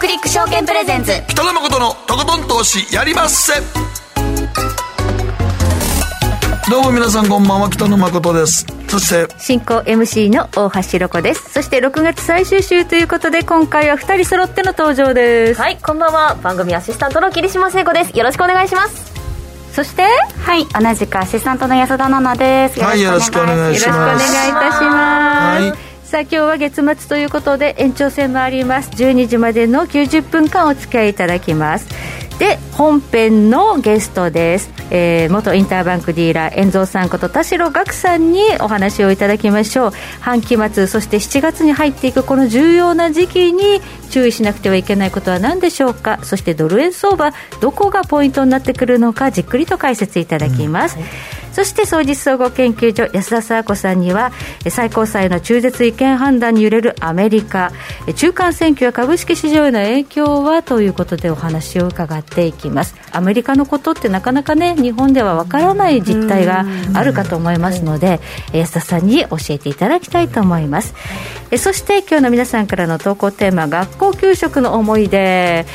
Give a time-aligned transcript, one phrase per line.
[0.00, 3.52] クリック証券プレゼンツ北野誠のとことん投資やりまっせ
[6.70, 19.12] どうも皆さんこんばんは北野誠ですそして進行 MC の大橋ロコですそして6月最終週ということで今回は2人揃っての登場ですはいこんばんは番組アシスタントの桐島聖子ですよろしくお願いします
[19.74, 28.90] そしてはい同じくアシスタントの安田奈々ですはいよろしくお願いしますよろしくお願いいたします、はいさあ今日は月末ということで延長戦もあります。
[28.90, 31.86] 12時までの90分間お付き合いいただきます。
[32.40, 39.92] で本編のゲストです、えー、元インターバンクディーラー遠蔵さんこと田代岳さんにお話をいただきましょう。
[40.18, 46.18] 半期末そして7月に入っていくこの重要な時期に注意しなくてはいけないことは何でしょうか？
[46.24, 51.10] そしてドル円相場どこがポイントになってくるのかじっくりと解説いただきます、うんはい
[51.52, 54.32] そして総実総合研究所安田佐和子さんには
[54.68, 57.72] 最高裁の中絶違憲判断に揺れるアメリカ。
[58.14, 62.94] 中間選挙や株式市場への影響はということでお話を伺っていきます。
[63.12, 68.20] アメリカのことってなかなかね日本ではわからない実態があるかと思いますので
[68.52, 70.94] 安田さんに教えていただきたいと思います。
[71.58, 75.66] そして今日の皆さんからの投稿テーマ学校給食の思い出。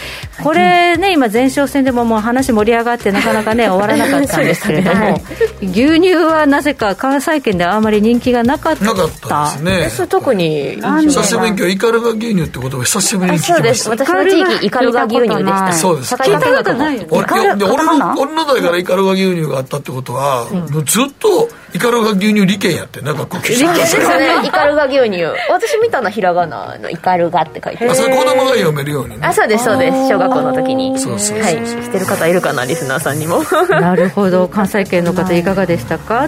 [0.43, 5.21] これね今前哨戦でももう話盛り上がってなかなかね 終わらなかったんですけれども
[5.67, 8.85] 牛乳はなぜか関西圏ではあまり人気がなかった。
[8.85, 10.07] なかったですね。
[10.07, 13.38] 特に久しぶりに今日イカルガ牛乳って言葉久しぶりに。
[13.39, 13.89] 聞きましたそうです。
[13.89, 15.73] 私の地域イカルガ牛乳でした。
[15.73, 16.16] そうです。
[16.16, 20.47] 聞いたことないよ俺の俺の代からイカルガ牛乳があったってことは、
[20.85, 23.73] ずっとイカルガ牛乳利権やってなんかこう利権。
[23.73, 24.03] ですね
[24.44, 25.23] イカルガ牛乳。
[25.50, 27.89] 私見たのひらがなのイカルガって書いて。
[27.89, 29.25] あそれ子供が読めるようにね。
[29.25, 30.09] あそうですそうです。
[30.09, 30.97] 小学校の時に。
[31.00, 31.55] そうそうはい。
[31.55, 33.44] 知ってる方いるかなリスナーさんにも。
[33.69, 34.47] なるほど。
[34.47, 36.27] 関西圏の方いかがでしたか？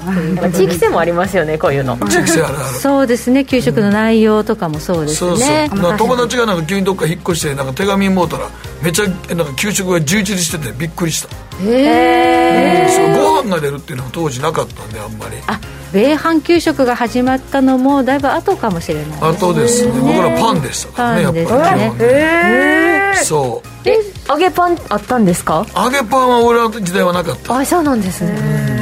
[0.54, 1.98] 地域性もありますよねこういうの。
[1.98, 2.78] 地域性あるある。
[2.80, 3.44] そうですね。
[3.46, 5.98] 給食の内容とかもそうですね、そうそう。
[5.98, 8.48] 友達がなんか急にどっか引っ越してなんか手紙もうたら
[8.82, 9.06] めっちゃ
[9.36, 11.36] なんか給食が充実しててびっくりした。
[11.64, 15.38] へえご飯が出るっていうのは当時なかったんであんまり。
[15.48, 15.60] あ
[15.94, 19.92] 米飯給食が始まったのもだいぶ後かもしれない後ですね。
[20.02, 23.90] 僕らパンでしたからねやっぱり基本ねそう。
[23.90, 23.98] え
[24.30, 25.66] 揚げパンあったんですか？
[25.76, 27.58] 揚げパンは俺の時代はなかった。
[27.58, 28.77] あそうなんですね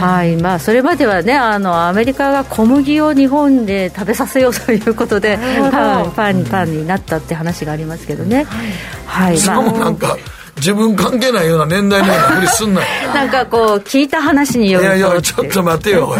[0.00, 0.36] はい。
[0.36, 5.38] まあ、それまではねあのアメリカが小麦を日本で食べさせようということで
[5.70, 8.44] パンパンパンになったって話がありますけどね、
[9.06, 10.16] はい、しかもなんか、
[10.56, 12.86] 自分関係ないような年代のようなふりすんなよ。
[13.14, 16.16] なんかこう聞いた話によるといやいやちょっと待てよ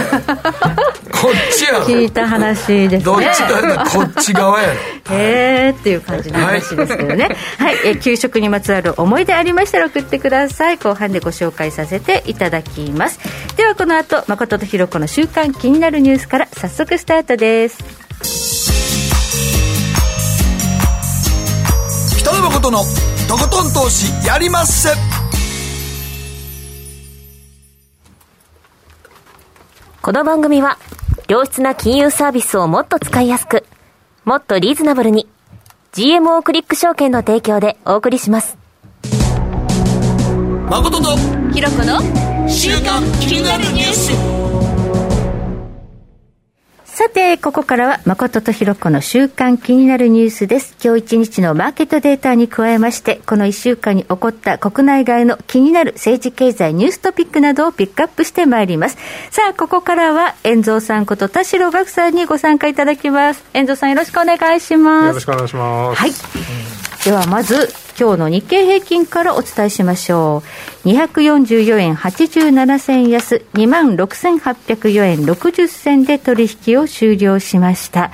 [1.27, 2.99] こっちや聞いた話ですね。
[3.01, 4.75] どっちかこっち側やろ。
[5.17, 7.37] へえっていう感じの話ですけどね。
[7.59, 10.79] はい、え給食にまつわる思い出ありましたら送ってください。
[10.79, 13.19] 後半でご紹介させていただきます。
[13.57, 17.79] ではこの後誠とひろ子の週刊気になるニュースから早速スタートです。
[22.21, 22.85] 北野誠の
[23.29, 24.91] とことん投資やりまっせ。
[30.03, 30.79] この番組は
[31.29, 33.65] 良質な金融サービスをもっと使いやすく
[34.25, 35.29] もっとリーズナブルに
[35.93, 38.59] GMO クリック証券の提供でお送りします。
[40.69, 41.17] 誠と
[41.53, 42.01] ひろこの
[42.49, 44.46] 週刊気になるニュース
[46.97, 50.75] さて、ここからは誠とひろこの週間気になるニュースです。
[50.83, 58.97] 今日一日のマーケットデータに加えまして、この一週間に起こった国内外の気になる政治経済ニューストピックなどをピックアップしてまいります。
[59.31, 63.45] さあ、ここからは、遠蔵さんこと田代岳さんにご参加いただきます。
[63.53, 65.07] 遠蔵さんよろしくお願いします。
[65.09, 66.01] よろしくお願いします。
[66.01, 66.13] はい。
[67.05, 70.43] ではまず、今日の日経平均からお伝えしましょ
[70.85, 70.89] う。
[70.89, 78.11] 244円87銭安、26,804円60銭で取引を終了しました。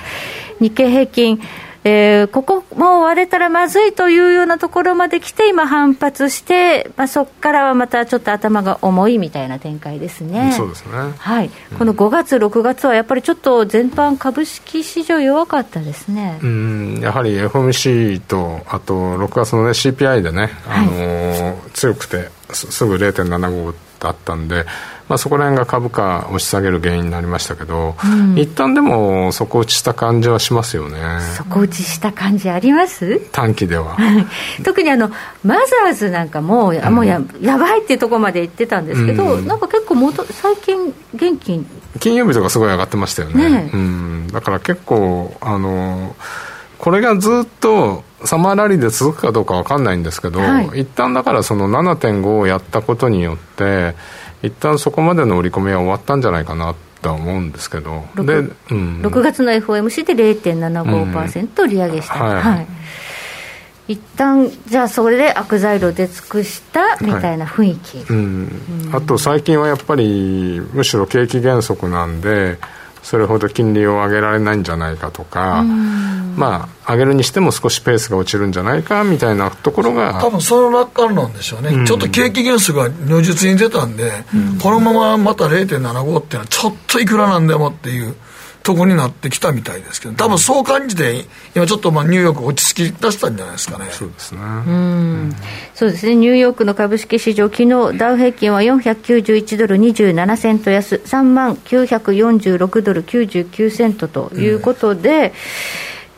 [0.61, 1.41] 日経平均、
[1.85, 10.53] えー、ここも割れたらまずいというようなところまで来て、今、反発して、まあ、そこからはまたちょっと頭が重いみたいな展開ですね。
[10.57, 16.39] そうですね、はい、この5月、6月はやっぱりちょっと全般、株式市場弱かったですね。
[16.43, 17.01] うん。
[17.01, 24.67] やはり FOMC と、あと6月の、ね、CPI でね、あのーはい、強くてす、すぐ0.75だったんで、
[25.13, 30.99] まあ、そこら辺が株価押し下げる原因になりましたけど、うん、一旦でも底打ちした感じはしますよね。
[31.37, 33.21] 底打ちした感じあります？
[33.31, 33.99] 短期では。
[34.65, 35.11] 特にあの
[35.45, 41.63] マザーズなんかも,、うん、もうややばいっていうところまで言ってたんですけど、うん、なんか結構もと最近元気？
[42.01, 46.17] 金曜日とかすごい上がってましたよね、ね、うん、だから結構あの
[46.79, 53.95] これがずっとサマーラリーで続くかどうか分かんないんですけど、はい、一旦だからその7.5をやったことによって
[54.43, 58.05] 一旦そこまでの売り込みは終わったんじゃないかなとは思うんですけど。
[58.15, 62.67] 6, で、うん、6月の FOMC で0.75%利上げした、うん、はい、はい。
[63.89, 72.59] 一旦じゃあそれで悪材料出尽くしたみたいな雰囲気、はい、うん、あと最近はやっぱりむしろ景気減速なんで
[73.03, 75.65] それほど金利を上げられないんじゃないかとか、
[76.37, 88.15] まあ、上げるにしても少しペースが落ちるんじゃないかみたいなところが多分その楽観論でしょうね、うん、ちょっと景気減速が如実に出たんで、うん、このまままた0.75っていうのはちょっといくらなんでもっていう
[88.63, 91.25] とこになってきたみたいですけど多分そう感じて
[91.55, 93.87] 今ちょっとまあニューヨーク落ち着き出したんじゃないですかね。
[93.91, 94.41] そうですね。
[94.41, 95.37] うん。
[95.75, 96.15] そうですね。
[96.17, 100.97] ニューヨークの株式市場昨日ダウ平均は491ドル27セント安。
[100.97, 105.33] 3万946ドル99セントということで、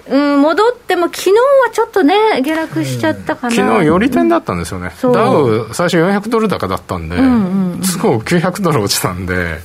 [0.08, 1.36] うん、戻っても、昨日は
[1.72, 9.60] ちょっとね、下落しちゃったかな、昨日より点だったんですよね、ダウ、最初400ドル高だったんで、うんうん、すぐ900ドル落ちたんで、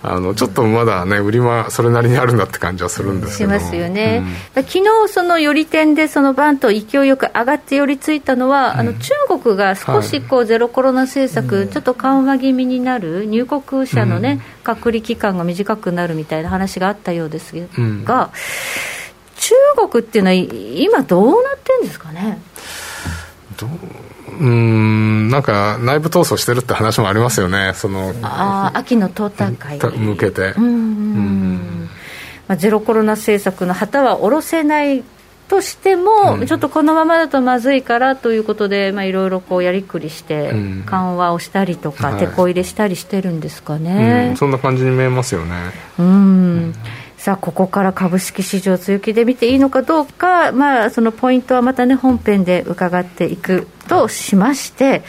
[0.00, 4.22] あのちょっとまだね、売りはそれなりにあるんだって感じはするんですけどしますよね、
[4.56, 9.10] うん、昨日その寄り点で、そのバンと勢いよく上がって寄りついたのは、うん、あの中
[9.42, 17.54] 国が少しこうゼロコロナ政策、ちょっと緩和気味になる、入国者のね、隔離期間が短くなるみたいな話があったようです
[18.04, 18.30] が、
[19.36, 19.54] 中
[19.90, 22.38] 国っていうのは、今、どうなってんですかね？
[23.56, 23.70] どう
[24.40, 30.54] うんなんか内部闘争してるって話もありますよね、そのあ秋の党大会向けて。
[30.56, 31.88] うん
[32.48, 35.04] まあ、ゼロコロナ政策の旗は下ろせない
[35.48, 40.52] としても、うん、ちょっとこのままだとまずいからということで、いろいろやりくりして、
[40.86, 45.54] 緩和をしたりとか、うん、こ入れしたりしてるんですかね、うん、そんな感じに見えますよね。
[45.98, 46.74] うん
[47.18, 55.02] さあここから株式市場強気で見ていいのかどうか、まあ、そのポイントはまたね本編で伺っていくとしまして、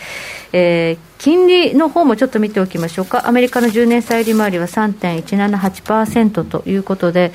[0.52, 7.32] えー、金利の方もちょっと見ておきましょうか、アメリカの10年債利回りは3.178%ということで、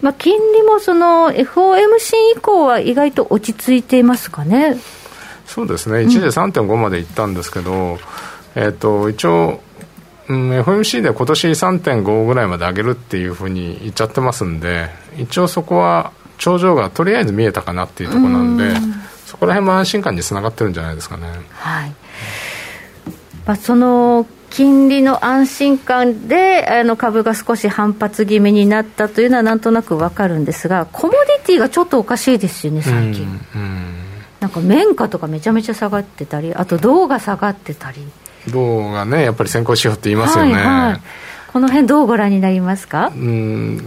[0.00, 4.78] まあ、金利もその FOMC 以降は意外と落ち着いていますかね？
[5.44, 7.98] そうですね、一時3.5までいったんですけど、うん、
[8.54, 9.60] えーと一応、
[10.28, 14.88] うん、FMC で今年3.5ぐらいまで上げるっていうふうに言っちゃってますんで、
[15.18, 18.74] 一応そこは頂上がとりあえず見えたかなっていうところなんで、
[19.26, 21.28] そこら辺も安心感につながってるんじゃないですかね。
[21.52, 21.94] はい
[23.46, 33.24] まあ、その金利の安心感であの株が少し反発気味になったというのはなんとなくわかるんですが、コモディティがちょっとおかしいですよね、最近。
[33.54, 33.94] うんうん
[34.40, 38.06] なんか綿花とかめちゃめちゃ下がってたり、あと銅が下がってたり。
[38.50, 41.00] 銅がねやっぱり先行指標って言いますよね、はいはい、
[41.52, 43.12] この辺どうご覧になりますか？
[43.14, 43.80] うん。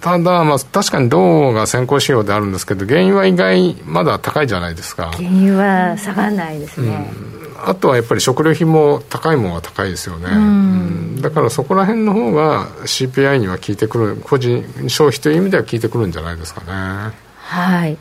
[0.00, 5.10] ただ、まあ、確かに銅が先行指標であるんですけど原因は意外まだ高いじゃないですか。
[5.12, 17.14] 原因は下がらないですね、うん、あとはやっぱり食料品も高いものは高いですよね、うん、だからそこら辺の方が CPI には効いてくる個人消費という意味では効いてくるんじゃないですかね。
[17.36, 17.98] はい、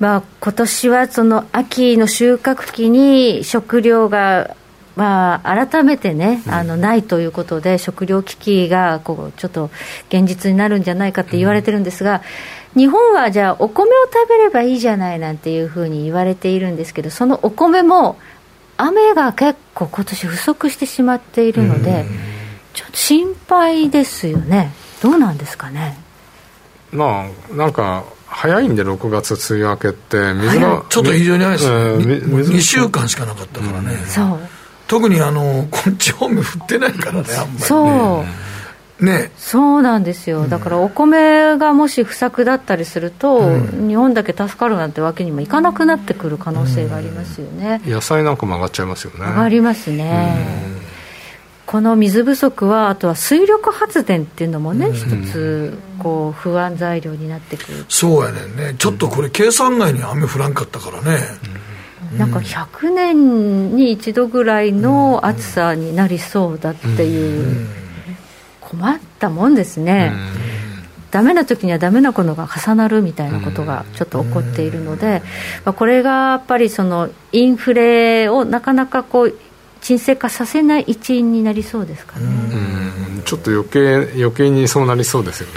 [0.00, 4.56] まあ、今年はその秋の収穫期に食料が
[4.98, 9.70] まあ、改めてね、あのないということで、食糧危機がこうちょっと
[10.08, 12.20] 現実になるんじゃないかって言われてるんですが、
[12.76, 18.18] 日本はじゃあ、お米を食べればいいじゃないなんていうふうに言われているんですけど、そのお米も、
[18.76, 22.04] 雨が結構、今年不足してしまっているので、
[22.74, 25.96] ちょっと心配ですよね、どうなんですかね？
[26.90, 30.32] まあ、なんか早いんで6月梅雨明けって。
[30.34, 34.57] 水がちょっと非常に早いです、えー、2週間しかなかったからね、うん、そう
[34.88, 37.58] 特にあのこっち方面降ってないからねあんまりね。
[37.60, 38.48] そう。
[39.00, 49.24] ね、そうなんですよ、だからお米がもし不作だったりすると、うん、日本だけ助かるなんてわけにもいかなくなってくる可能性がありますよね、うん、野菜なんかも上がっちゃいますよね。
[49.24, 50.34] 上がりますね、
[51.64, 57.84] この水不足はあとは水力発電っていうのもね、一つこう不安材料になってくる。
[57.88, 58.74] そうやねんね。
[58.78, 61.20] ちょっとこれ計算外に雨降らんかったからね、
[62.16, 67.66] なんか100年に一度ぐらいの暑さになりそうだっていう、
[68.60, 70.12] 困ったもんですね。
[71.10, 75.22] ダメな時にはダメなことが重なるみたいなことがちょっと起こっているので、
[75.64, 79.34] まあ、これがやっぱりそのインフレをなかなかこう
[79.80, 82.26] 沈静化させない一因になりそうですかね。
[83.24, 85.48] ちょっと余計余計にそうなりそうですよ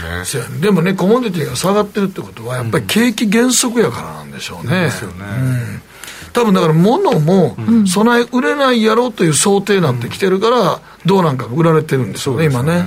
[0.44, 0.62] ね。
[0.62, 4.84] でもねコモディティが下がってるってことはやっぱり景気減速やからなんでしょうね。
[4.84, 5.91] ですよね。
[6.34, 12.86] 多分だから物も備え売れないやろうという想定になってきてるから、どうなんか売られてるんですよね、今ね、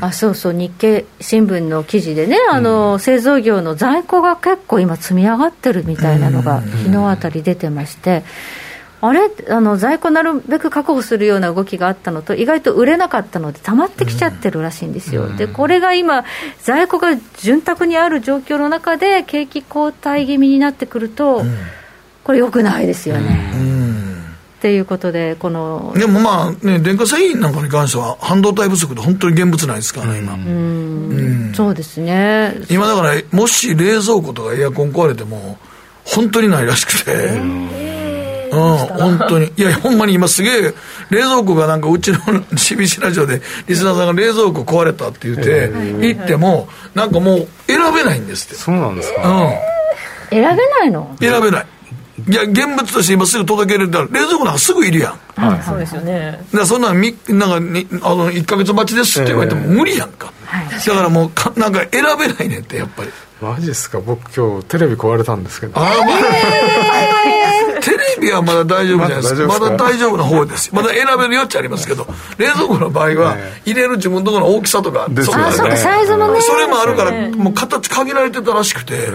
[0.00, 8.24] あそうそう、日経新聞の記事でね、あの製造業の在庫が結構今、積み上がってるみたいなのが、日のあたり出てまして。
[9.02, 9.30] あれ？
[9.48, 16.26] あの在庫なるべく確保するような動きがあったのと、意外と売れなかったので、溜まってきちゃってるらしいんですよ、でこれが今、
[16.62, 21.42] 在庫が潤沢にある状況の中で、景気後退気味になってくると、
[22.30, 23.40] これよくないですよね。
[24.58, 30.34] っていうことで、このでもまあね、電化製品なんかに関しては、半導体不足で本当に現物ないですからね、今。
[30.34, 32.54] うんそうですね。
[32.70, 35.58] 今だから、もし冷蔵庫とかエアコン壊れても、
[36.04, 37.12] 本当にないらしくて。
[37.12, 37.68] うん、
[38.50, 39.50] 本当に。
[39.56, 40.74] いや、ほんまに今すげえ、
[41.10, 48.54] 冷蔵庫がなんかうちの CBC ラジオで、リスナーさんが冷蔵庫壊れたって言って、行っても、なんかもう選べないんですって。
[48.54, 49.28] そうなんですか？
[49.28, 49.50] うん。
[50.30, 51.16] 選べないの？
[51.20, 51.66] 選べない。
[52.28, 55.40] いや、現物として今すぐ届けれたら、冷蔵庫なんかすぐいるやん。
[55.40, 56.44] はい、そうですよね。
[56.52, 60.32] だそんなん、みなんかに、あの、1か月待ちですって言われても無理やんか。
[60.44, 63.10] はい、だからもうか、なんか選べないねって、やっぱり。
[63.40, 64.00] マジっすか？
[64.00, 65.72] 僕今日テレビ壊れたんですけど。
[65.80, 66.18] ああ、まあ、
[67.80, 69.46] テレビはまだ大丈夫じゃないですか。
[69.46, 70.74] まだ大丈夫な方です。
[70.74, 72.06] まだ選べる余地ありますけど、
[72.38, 76.40] 冷蔵庫の場合は、入れる自分のところの大きさとか、そあ、そサイズもね。
[76.40, 79.08] それもあるから、もう形限られてたらしくて、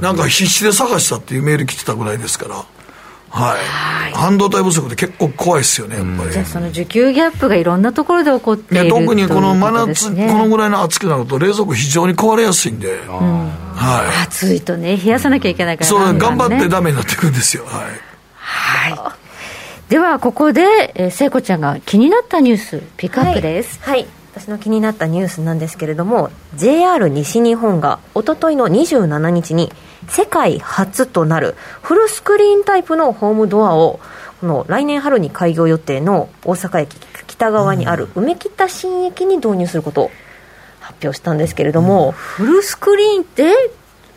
[0.00, 2.64] なんか必死で探したっていうメール来てたぐらいですから。
[3.34, 6.32] はい、半導体不足で結構怖いですよね、やっぱり。
[6.32, 17.64] じゃあ、その需給ギャップがいろんなところで起こっている特にこの真夏、ね、このぐらいの暑くなると、冷蔵庫非常に壊れやすいんで、うん、はい、暑いとね、冷やさなきゃいけないから、ね、そう、頑張ってダメになっていくんですよ。
[17.64, 18.11] はい、
[18.52, 18.98] はい。
[19.88, 29.70] ではここで、えー、聖子ちゃんが気になったニュースピックアップです、はい、はい、私の気になったニュースなんですけれども JR 西日本がおとといの27日に
[30.08, 34.00] 世界初となるフルスクリーンタイプのホームドアを
[34.40, 40.10] この来年春に開業予定の大阪駅北側にある梅北新駅に導入することを
[40.80, 43.52] 発表したんですけれども、うん、フルスクリーンって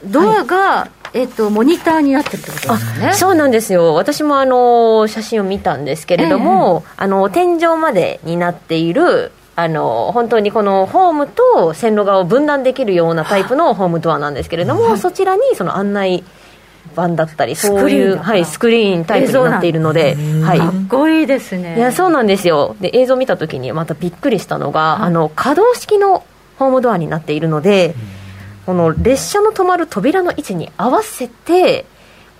[0.06, 3.14] ドアが、はい、えっと、モニターになってるってことですね。
[3.14, 3.96] そうなんですよ。
[3.96, 16.26] 私もあの写真を見たんですけれども、えー、あの天井までになっているあの本当にこのホームと線路側を分断できるようなタイプのホームドアなんですけれども、はい、そちらにその案内
[16.92, 21.78] 板だったりそういうはい、スクリーンタイプになっているので、はい、かっこいいですね。
[21.78, 22.76] いやそうなんですよ。
[22.82, 26.26] で映像見た時にまたびっくりしたのが、はい、あの可動式の
[26.60, 27.96] ホームドアになっているので、
[28.66, 31.86] この列車の止まる扉の位置に合わせて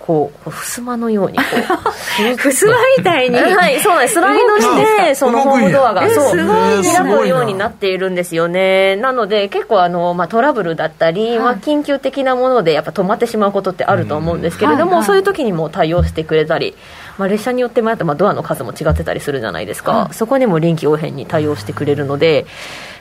[0.06, 4.14] こう襖のようにこう 襖みたいにはいそうなんです。
[4.14, 8.94] スライドしてそのホームドアがそう開くようになっているんですよね。
[8.96, 16.76] なので結構あの、まあ、トラブルだったり、まあ、緊急的なものでやっぱ止まってしまうことってあると思うんですけれども、そういう時にも対応してくれたり、
[17.18, 22.46] まあ、列車によってもまあドアの数も違ってたりするじゃないですか、そこにも臨機応変に対応してくれるので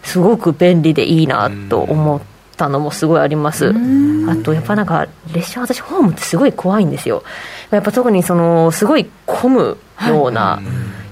[0.02, 3.74] すごく便利でいいなと思ってたのもすごいあります。
[4.30, 7.24] あとやっぱなんか列車私ホームってすごい怖いんですよ。
[7.72, 10.62] やっぱ特にそのすごい混むような、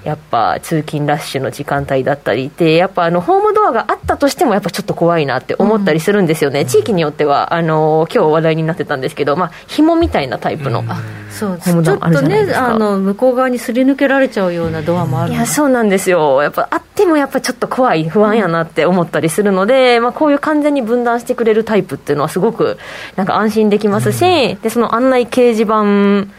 [0.03, 10.88] やっぱ通勤ラッシュの時間帯だったりでやっぱあのホームドアがあったとしてもやっぱちょっと怖いなって思ったりするんですよね、うん、地域によってはあの今日話題になってたんですけど、まあ紐みたいなタイプの、うん、
[11.31, 16.41] そうちょっとねあの向こう側にすり抜けられちゃうようなドアもあるいやそうなんですよ。
[16.43, 22.77] やっぱあってもやっぱちょっと怖い不安やなって思ったりするので、まあ、こういう完全に分断してくれるタイプっていうのはすごく
[23.15, 26.33] なんか安心できますし、うん、でその案内掲示板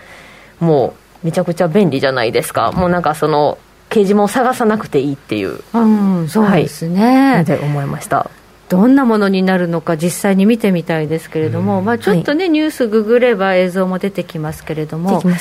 [0.65, 0.95] も
[1.25, 2.71] めちゃくちゃ便利じゃないですか。
[2.73, 8.31] もうなんかその掲示板を探さなくていいっていう、うん、そうですね、はい、で思いました。
[8.69, 15.37] どんなものになるのか実際に見てみたいですけれども、まあ、ちょっとね、はい、ニュースググれば映像も出てきますけれども、ね、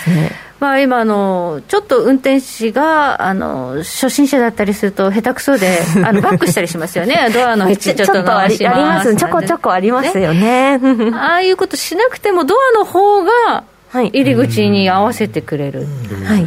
[0.59, 9.15] まあ、今あの、ちょっと運転士があの初心者だったりすると、下手くそで あのバックしたりしますよね、ドアの位置ちょっとあります。
[9.15, 10.77] ちょこちょこありますよね。
[10.77, 11.11] ね。
[11.15, 13.63] ああいうことしなくても、ドアの方が
[14.01, 15.85] 入り口に合わせてくれる。
[16.25, 16.45] はい。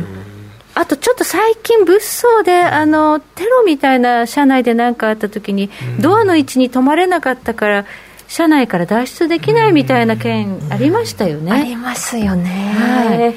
[0.74, 7.86] あとちょっと最近、物騒であのテロみたいな車内で何かあったときに、ドアの位置に止まれなかったから、
[8.28, 11.52] 車内から脱出できないみたいな件ありましたよね。
[11.52, 12.50] ありますよね。
[12.50, 13.34] はい。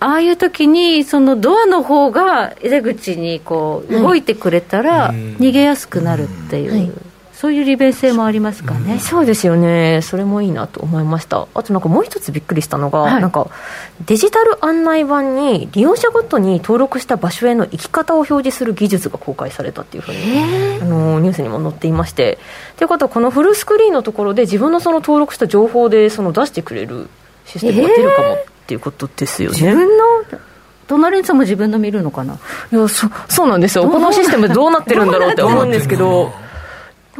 [0.00, 6.92] ああいう時にそのドアの方が出口にこう動いてくれたら逃げやすくなるっていう、はい
[7.40, 13.48] そういう利便性もありますかね、うん、そうですよね、それもいいなと思いました、あとなんかもう一つびっくりしたのが、はい、なんか
[14.06, 20.18] デジタル案内板に利用者ごとに登録した場所への行き方を表示する技術が公開されたっていうふうに
[20.82, 22.38] あのニュースにも載っていまして、
[22.76, 27.08] ということは、このフルスクリーンのところで自分のその登録した情報でその出してくれる
[27.46, 29.60] システムが出るかもっていうことですよね。
[29.60, 30.04] 自分の？
[30.88, 32.34] 隣の人も自分の見るのかな？
[32.72, 33.88] いやそそうなんですよ。
[33.88, 36.32] このシステムどうなってるんだろうって思うんですけど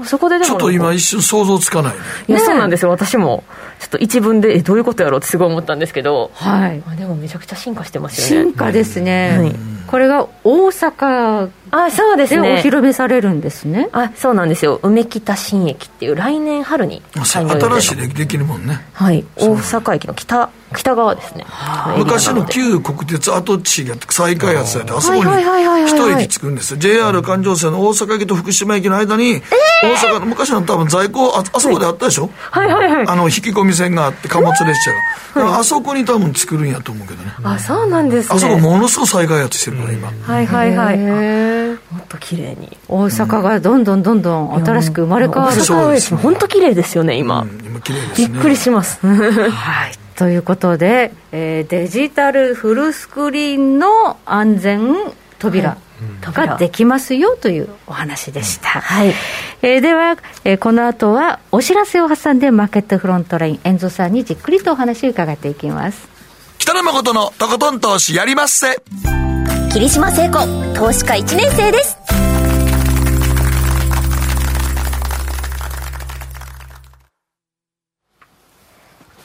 [0.05, 0.47] そこででも。
[0.47, 1.99] ちょっと今一瞬想像つかないね。
[2.28, 2.90] いや、そうなんですよ。
[2.90, 3.45] 私も。
[3.78, 6.78] ちょっと一文でえどういうことやろうってすごい思ったんですけど、はい。
[6.78, 8.47] まあ、でもめちゃくちゃ進化してますよね。
[8.50, 9.55] 進化ですね、はい、
[9.87, 12.55] これが大阪あそうですね。
[12.55, 13.88] お披露目されるんですね。
[13.93, 14.81] あそうなんですよ。
[14.83, 18.85] 梅北新駅っていう来年春に新しいでできるもんね。
[18.93, 19.25] はい。
[19.37, 21.47] 大阪駅の北北側ですね。
[21.97, 25.31] 昔の旧国鉄跡地が再開発されてあそこに
[25.87, 26.79] 一駅着くんですよ。
[26.79, 29.43] JR 環状線の大阪駅と福島駅の間に、
[29.83, 33.07] 大阪の昔の多分在庫ああそこであったでしょ、はいはいはい。
[33.07, 34.77] あの引き込み線があって貨物列
[35.35, 37.33] 車が、あそこに多分作るんやと思うけどね。
[37.43, 38.37] あそうなんですね。
[38.37, 40.09] あそこものすごい再開発してるから今。
[40.09, 40.99] はいはいはい。
[41.93, 42.77] もっと綺麗に。
[42.89, 48.29] 大阪がどんどんどんどん新しく生まれ変わる、大阪駅本当綺麗ですよね今、今綺麗ですね。
[48.29, 48.99] びっくりします。
[49.07, 54.97] はいということで、えーデジタルフルスクリーンの安全
[55.39, 55.79] 扉、
[56.23, 59.15] ができますよというお話でした、はい。
[59.63, 66.09] えーでは、えーこの後はお知らせを挟んでマーケットフロントライン遠藤さんにじっくりとお話を伺っていきます。
[66.59, 68.83] 北野誠のとことん投資やりまっせ。
[69.73, 70.39] 霧島聖子
[70.75, 71.97] 投資家1年生です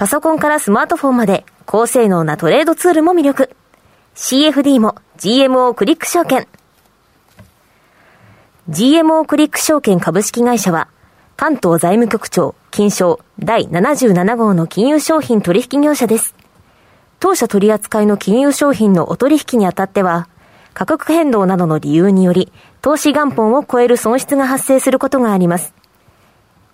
[0.00, 3.50] パソコンからスマートフォンまで高性能なトレードツールも魅力。
[4.14, 6.48] CFD も GMO クリック証券。
[8.70, 10.88] GMO クリック証券株式会社は、
[11.36, 16.34] 関東財務局長金賞第77号の金融商品取引業者です。
[17.18, 20.28] 当社取扱いの金融商品のお取引にあたっては、
[20.72, 25.74] 価格変動などの理由により、投資元本を超える損失が発生することがあります。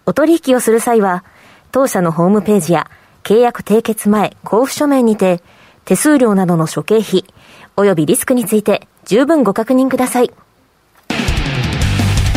[0.04, 1.24] お取引をする際は、
[1.72, 2.88] 当社のホームページや
[3.26, 5.42] 契約締結前交付書面にて、
[5.84, 7.24] 手数料などの諸経費、
[7.74, 10.30] 及びリスクについて十分ご確認ください。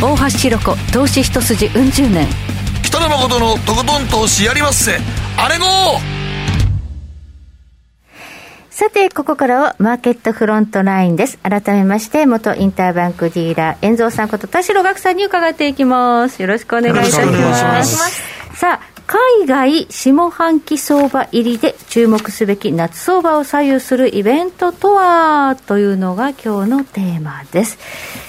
[0.02, 2.26] 大橋ひろ子投資一筋うん十年
[2.82, 4.96] 北野誠のとことん投資やりまっせ
[5.36, 5.64] あれご
[8.70, 11.38] さて、ここからはマーケットフロントラインです。
[11.38, 16.42] 改めまして、元インターバンクディーラー、遠蔵さんこと田代岳さんに伺っていきます。
[16.42, 17.20] よろしくお願いいたし。
[17.26, 27.76] ますさあ、海外下半期相場入りで注目すべき夏相場を左右するイベントとはというのが今日のテーマです。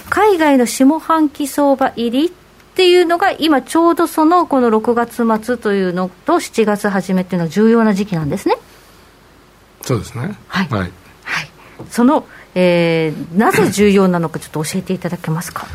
[0.10, 2.32] 海外の下半期相場入りっ
[2.74, 8.58] ていうのが今ちょうどそのこの6月末というのと7月初めっていうのは重要な時期なんですね。
[9.84, 10.92] そうですねはいはい、はい、
[11.92, 15.68] その、えーなぜ重要なのか、ちょっと教えていただけますか？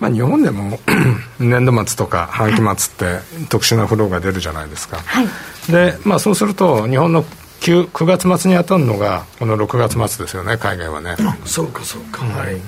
[0.00, 0.78] まあ、日本でも
[1.38, 5.26] 年度末とか半期末って特殊なフローが出るじゃないですか、はい、
[5.70, 7.24] で、まあ、そうすると日本の
[7.60, 12.60] 9, 9月末に当たるのがこの6月末ですよね海外はね、そうかそうか、はい。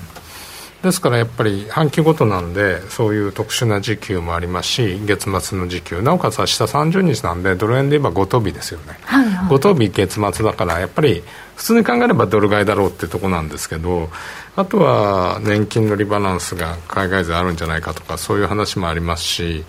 [0.82, 6.00] ですからやっぱり半期ごとなんでそういう特殊な時給もありますし月末の時給。
[6.00, 9.48] なおかつ明日30日なんでドル円で言えば5等日ですよね、はいはい。
[9.48, 11.22] 5等日月末だからやっぱり
[11.56, 14.10] 普通に考えればドル買いだろうってとこなんですけど
[14.56, 19.64] あとは年金のリバランスが海外勢あるんじゃないかとかそういう話もありますし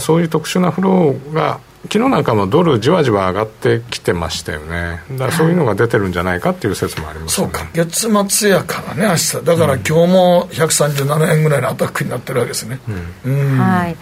[0.00, 5.02] そういう特殊なフローが昨日なんかもドルじわじわ上がってきてましたよね。
[5.12, 7.52] だからそういうのが出てるんじゃないかっていう説もありますよね。
[7.52, 7.70] そうか。
[7.72, 9.44] 月末やからね明日。
[9.44, 12.80] だから今日も137円ぐらいのアタックになってるわけですね、
[13.24, 13.58] うん。
[13.58, 13.96] はい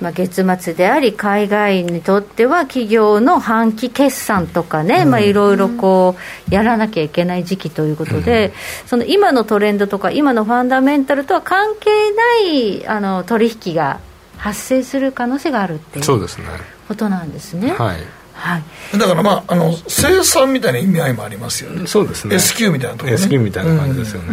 [0.00, 6.16] まあ、月末であり、海外にとっては企業の半期決算とかね、まあ、いろいろこ
[6.50, 8.52] うやらなきゃいけない時期ということで、
[8.86, 14.00] その今のトレンドとか、今のファンダメンタルとは関係ないあの取引が
[14.36, 16.44] 発生する可能性があるっていうそうですね。
[16.88, 17.72] ことなんですね。
[17.72, 17.96] はい。
[18.34, 18.98] はい。
[18.98, 21.86] だからまああの生産みたいな意味合いもありますよね。
[21.86, 22.36] そうですね。
[22.36, 23.14] S q みたいなところね。
[23.14, 24.28] S q みたいな感じですよね、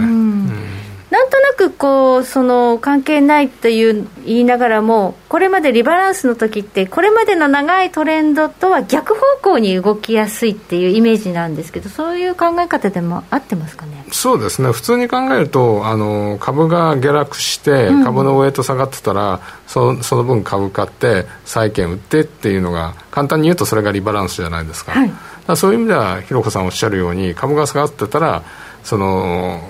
[1.10, 14.06] なんとなくこうその関係ないという言いながらもこれまでリバランスの時ってこれまでの長いトレンドとは逆方向に動きやすいっていうイメージなんですけどそういう考え方でも合ってますかね？
[14.12, 14.72] そうですね。
[14.72, 25.58] 普通に考えるとあの株が下落して株のウエイト下がってたら、そその分株買って債券売ってっていうのが簡単に言うとそれがリバランスじゃないですか,、はい。
[25.58, 28.44] そういう意味ではひろこさんおっしゃるように株が下がってたら
[28.84, 29.62] その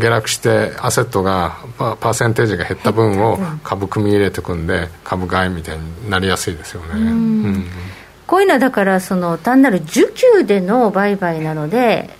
[0.00, 7.66] 下落してアセットがパパーセンテージが減った分を株組み入れてくんで株買いみたいになりやすいですよね、うん。
[8.26, 12.10] こういうのはだからその単なる需給での売買なので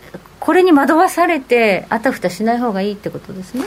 [0.40, 3.64] これに惑わされてあたふたしない方がいいってことですね。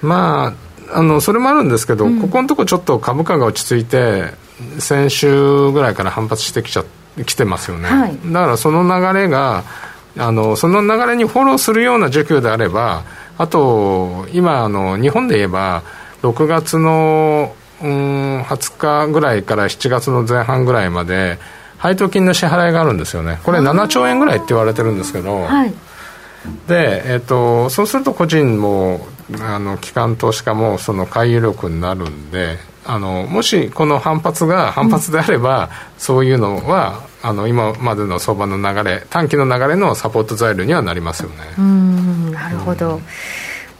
[0.00, 0.54] ま
[0.92, 4.34] ああのそれもあるんですけど、ここのとこちょっと株価が落ち着いて
[4.78, 6.84] 先週ぐらいから反発してきちゃ
[7.26, 8.18] きてますよね、はい。
[8.26, 9.64] だからその流れが
[10.16, 13.04] あのその流れにフォローするような需給であれば
[13.42, 15.82] あと今あの日本で言えば
[16.22, 21.38] 6月のうん20日ぐらいから7月の前半ぐらいまで
[21.76, 23.40] 配当金の支払いがあるんですよね。
[23.42, 25.70] これ7兆円ぐらいって言われてるんですけど、はい、
[26.68, 29.04] で、えーと、そうすると個人も
[29.40, 41.36] あの機関投資家もその回遊力になるんであのもしこの反発が反発であれば、うん、そういうのはあの今までの相場の流れ短期の流れのサポート材料にはなりますよね。
[41.58, 43.02] うんなるほど、うん、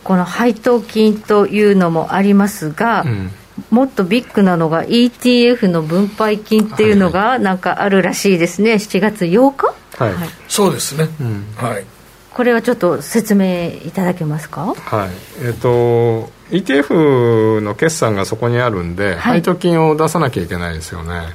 [0.05, 3.31] この配当金というのもありますが、うん。
[3.71, 9.67] もっとビッグなのが ETF の分配金っていうのがなんかあるらしいですね、はい、7月8日、
[10.03, 11.85] はい、はい、そうですね、うん、はい。
[12.33, 14.75] これはちょっと説明いただけますか？
[14.75, 15.11] はい。
[15.45, 21.35] えっ、ー、と ETF の決算がそこにあるんで、はい、配当金を出さなきゃいけないですよね、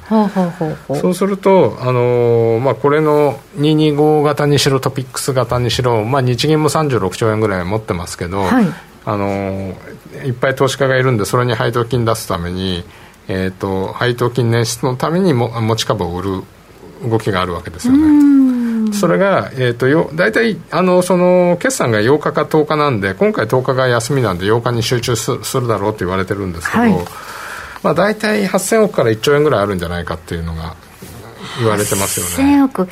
[1.00, 8.66] そうすると、あのー、まあ、これの225型にしろトピックス型にしろ、まあ、日銀も36兆円ぐらい持ってますけど、はい、
[9.04, 9.74] あのー、
[10.24, 12.84] いっぱい投資家がいるんでそれに配当金出すために、
[13.26, 16.42] えーと、配当金捻出のためにも持ち株を売る
[17.10, 18.67] 動きがあるわけですよね。
[18.92, 26.92] それが、えーと、よ大体あのその決算が8日か10日なんで今回10日が休みなんで8日に集中するだろうと言われてるんですけど、はい、
[27.82, 30.76] まあ、大体8000億から1兆円ぐらいあるんじゃないかっていうのが
[31.58, 32.56] 言われてますよね。
[32.60, 32.88] 8000億。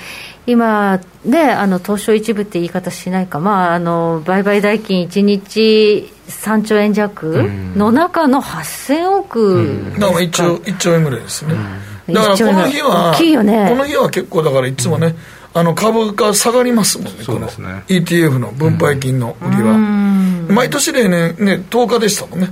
[0.46, 11.54] 今ね、あの東証一部って言い方しないか、まあ、あの売買代金1日3兆円弱の中の8000億、うん、だから1兆 ,1 兆円ぐらいですね、
[12.08, 15.16] うん、だからこの日は、大きいよね、この日は結構だからいつもね、うん
[15.56, 17.82] あの株価下がりますもんね、そうですね。
[17.88, 19.78] ETF の分配金の売りは。
[20.50, 22.50] 毎年例年ね、10日でしたもんね。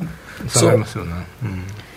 [0.49, 1.13] 下がりますよね。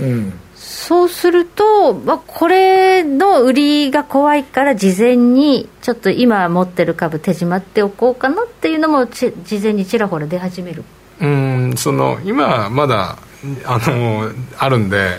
[0.02, 10.84] うん、そうすると、まあ、これの売りが怖いから、事前にちょっと今持ってる株、手締まっておこうかなっていうのも事前にちらほら出始める。
[11.22, 11.74] うん。
[11.78, 13.18] その今、まだ
[13.66, 15.18] あのあるんで、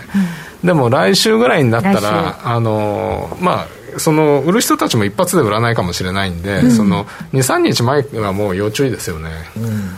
[0.63, 9.91] うん、でも来週ぐらいになったら、あのまあ、その売る人たちも一発で売らないかもしれないんで、うん、その23日前はもう要注意ですよね、うん、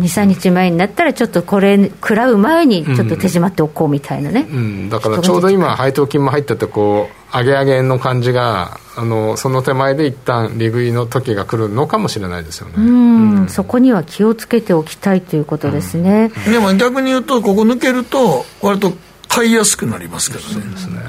[0.00, 12.74] 23日前になったらちょっとこれ食らう前にちょっと手締まっておこうみたいなね、うん、うん、だからちょうど今配当金も入っててこう上げ上げの感じがあのその手前で一旦利食いの時が来るのかもしれないですよね。
[12.76, 18.92] うんそこには気をつけておきたいということですね、でも逆に言うとここ抜けると割と
[19.28, 20.54] 買いやすくなりますけどね。
[20.54, 21.00] そうですね。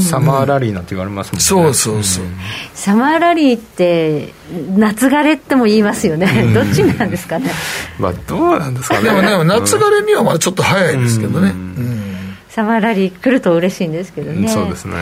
[0.00, 1.44] サマーラリーなんて言われますもんね。
[1.44, 2.24] そうそうそう。
[2.72, 4.32] サマーラリーって
[4.76, 6.52] 夏枯れっても言いますよね。
[6.54, 7.50] どっちなんですかね。
[7.98, 9.02] まあどうなんですかね。
[9.02, 11.52] でもね、夏枯れにはまだちょっと早いですけどね。
[12.48, 14.48] サマーラリー来ると嬉しいんですけどね。
[14.48, 14.94] そうですね。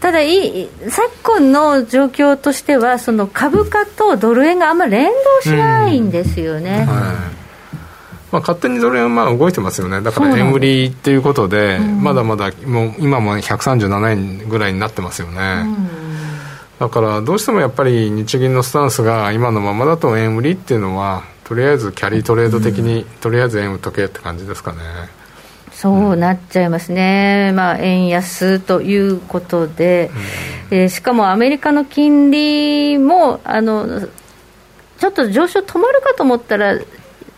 [0.00, 6.84] ただい昨今の状況としてはその株価とドル円があんまり連動しないんですよね。
[6.84, 7.41] はい
[8.32, 10.00] まあ、勝手にドル円はまあ動いてますよね。
[10.00, 15.64] だから円売りっていうことで、まだまだもう今も137円ぐらいになってますよね、
[16.78, 24.78] だからどうしてもやっぱり日銀のスタンスが今のままだと円売りっていうのはとりあえずキャリートレード的に、とりあえず円売っとけって感じですかね。
[25.72, 30.10] そうなっちゃいますね、うん、まあ、円安ということで、
[30.70, 34.06] うん、えー、しかもアメリカの金利もあの
[34.98, 36.78] ちょっと上昇止まるかと思ったら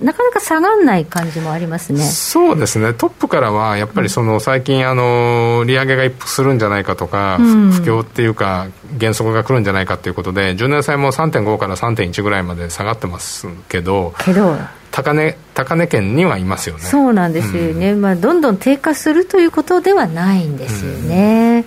[0.04, 2.00] なかなか下がらない感じもありますね。
[2.04, 8.66] そうですね、トップからはやっぱりその最近、あの利上げが一服するんじゃないかとか、うん、不況っていうか、
[8.98, 14.14] 減速が来るんじゃないかということで、10年債も3.5から3.1ぐらいまで下がってますけど。
[14.18, 14.56] けど。
[14.90, 16.82] 高値高値圏にはいますよね。
[16.82, 21.64] そうなんですよね、うん、まあ、どんどん低下するということではないんですよね。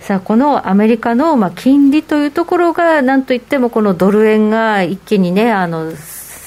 [0.00, 5.92] うん、さあこのアメリカのまあ金利というところが、なんといってもこのドル円が一気にね、あの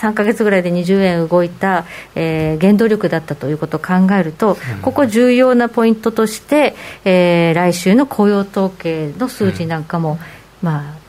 [0.02, 1.86] 3か月ぐらいで20円動いた、
[2.16, 10.14] えー、原動力だったということを考えると、ここ重要なポイントとして、えー、来週の雇用統計の数字なんかも、
[10.62, 11.02] うん、まあ、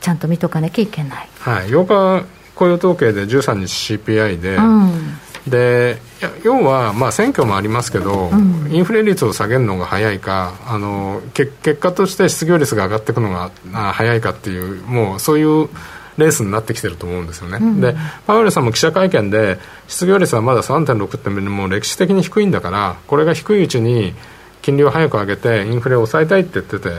[0.00, 1.28] ちゃんと見とかなきゃいけない。
[1.38, 2.26] はい、8日
[2.60, 5.96] 雇用統計で13日 CPI で、うん、で
[6.42, 13.50] 要は、まあ、選挙もありますけど、うん、インフレ率を下げるのが早いかあの結果として失業率が上がっていくのが
[13.92, 15.68] 早いかっていうもうそういう
[16.18, 17.94] レースになってきてると思うんですよね、うん、で
[18.26, 24.14] パウエルさんも記者会見で失業率はまだ3.6ってもう歴史的に低いんだからこれが低いうちに
[24.62, 26.90] 金利を早く上げてインフレを抑えたいって言ってて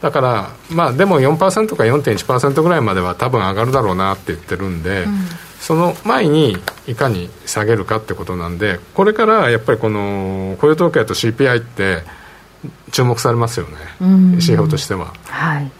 [0.00, 5.12] だから、まあ、でも4%か4.1%ぐらいまでは多分上がるだろうなって言ってるんで、うん、
[5.60, 6.56] その前に
[6.88, 12.02] いかに下げるかってことなんでこれからやっぱりこの雇用統計と CPI って
[12.90, 13.72] 注目されますよね、
[14.32, 15.12] 指標としては。
[15.24, 15.70] はい、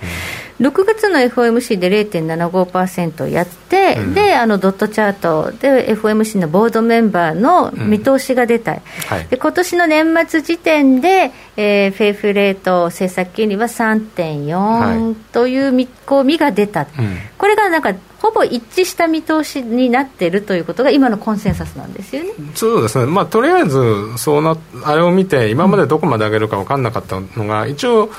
[0.62, 16.88] 6月の FOMC で0.75%やって、うん、であのドットチャートで FOMC のボードメンバーの見通しが出た、うんはい、で今年の年末時点で、えー、フェイフレート政策金利は3.4という見込みが出た、はい、
[17.36, 22.30] これがなんかほぼ一致した見通しになっているということが今のコンセンサスなんですよね。
[22.54, 28.10] そうですね、まあ、とりあえずそうなあれを見て今までどこまで上げるか分からなかったのが一応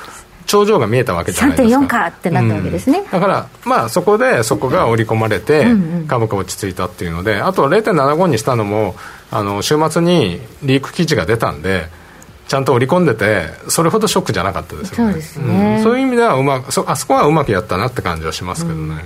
[0.46, 1.80] 頂上が見えたわけじゃないですか。
[1.80, 5.66] 3.4かってなったわけですね、うん、だからまあそこでそこが織り込まれて
[6.06, 8.94] 株価落ち着いたっていうのであと0.75にしたのも
[9.30, 11.88] あの週末にリーク記事が出たんで
[12.46, 15.12] ちゃんと織り込んでてそれほどショックじゃなかったですよね。
[15.12, 19.00] そうですね、うん、そういう意味ではうまくそあそこはうまくやったなって感じはしますけどね、うん。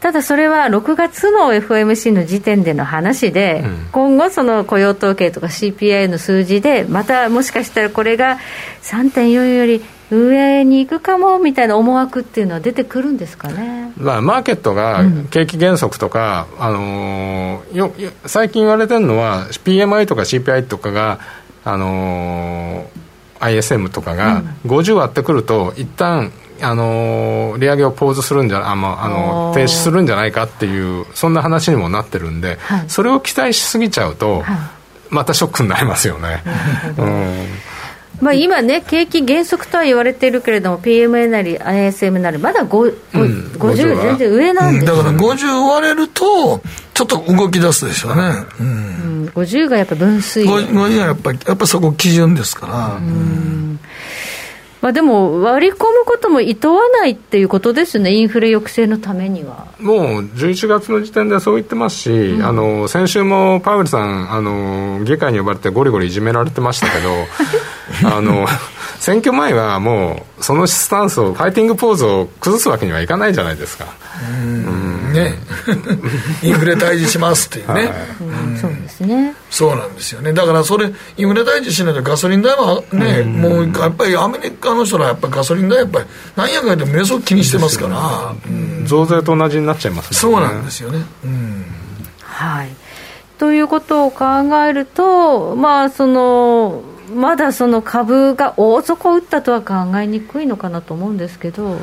[0.00, 8.38] ただそれは6月の FOMC の時点での話で、うん、今後、その雇用統計とか CPI の数字で、またもしかしたらこれが
[8.82, 17.92] 3.4より上に行くかもみたいな思惑っていうのは出てくるんですかね、まあ、マーケットが景気減速とか、うん、あのー、よ
[18.26, 21.20] 最近言われてるのは PMI とか CPI とかが、
[21.64, 34.58] あのー、ISM とかが50割ってくると一旦あの利上げをポーズするんじゃあ、まあ、あの停止するんじゃないかっていうそんな話にもなってるんで、はい、それを期待しすぎちゃうと、はい、
[35.08, 36.42] またショックになりますよね。
[36.98, 37.46] うん
[38.20, 46.60] まあ、今ね、景気減速とは言われているけれども、PMA なり ISM なり、まだ5、うん、50全然上なんです、ね、だから50割れると、
[46.92, 48.22] ちょっと動き出すでしょうね。
[48.60, 48.70] うん、う
[49.24, 52.96] ん、50がやっぱ分水50がやっぱり、やっぱそこ基準ですから。
[52.96, 53.80] うん
[54.82, 59.66] まあ、でも、割り込むこともいとわないっていうことですね、インフレ抑制のためには。
[59.78, 67.10] もう11月の時点でそう言ってますし、うん、あの先週もパウエルさんあの、議会に呼ばれてゴリゴリいじめられてましたけど、
[68.10, 68.46] あの
[68.98, 73.86] 選挙前はもう、そのスタンスを、ファイティングポーズを崩すわけにはいかないじゃないですか。
[74.22, 75.12] うん。
[75.12, 75.34] ね、
[76.42, 77.86] インフレ退治しますっていうね、はい。
[78.20, 79.34] うん、そうですね。
[79.50, 80.32] そうなんですよね。
[80.32, 86.06] だからそれインフレ退治しないとガソリン代はね、もうやっぱりアメリカの人はやっぱりガソリン代やっぱり
[86.36, 88.34] 何やかんやでものすごく気にしてますから、
[88.86, 91.04] 増税と同じになっちゃいます、ね、そうなんですよね、
[92.22, 92.68] はい。
[93.38, 94.24] ということを考
[94.64, 96.82] えるとまあその
[97.14, 101.78] まだその株が大底を打ったとは考えにくいのかなと思うんですけど。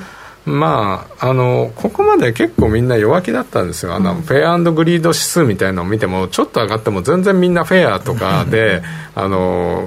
[0.48, 8.82] まあ、あのここまで結構みんな弱気だったんですよ、あの、うん、フェアグリード指数みたいなのを見ても、ちょっと上がっても全然みんなフェアとかで、
[9.14, 9.86] あの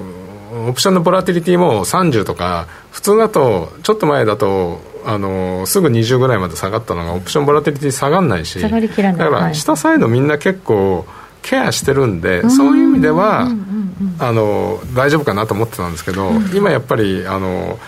[0.67, 8.77] オプションのボラティリティも30とか、普通だと、ちょっと前だと、あのすぐ20ぐらいまで下がったのが、オプションボラティリティ下がんないし、だか
[9.29, 11.07] ら下サイドみんな結構、
[11.41, 13.47] ケアしてるんで、そういう意味では、
[14.19, 17.79] あの大丈夫かなと思ってたんですけど、今やっぱりあの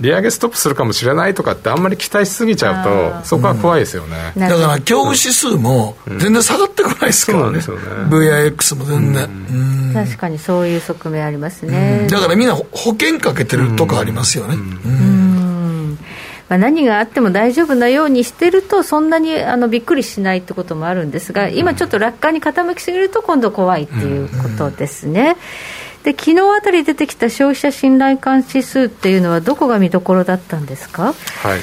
[0.00, 14.56] 利上げストップするかもしれないとかってあんまり期待しすぎちゃうとそこは怖いですよね、うん、だから恐怖指数も全然下がってこないですからね,、うん、ね VIX も全然、うん、確かにそういう側面ありますね、だからみんな保険かけてるとこありますよね。
[16.48, 25.36] まあ、何があっても大丈夫なようにしてるとそんなにあのびっくりしないってこともあるんですが今ちょっと楽観に傾きすぎると今度怖いっていうことですね。
[26.04, 31.12] で昨日あたり出てきた消費者信頼感指数っていうのはどこが見どころだったんですか？
[31.42, 31.60] はい。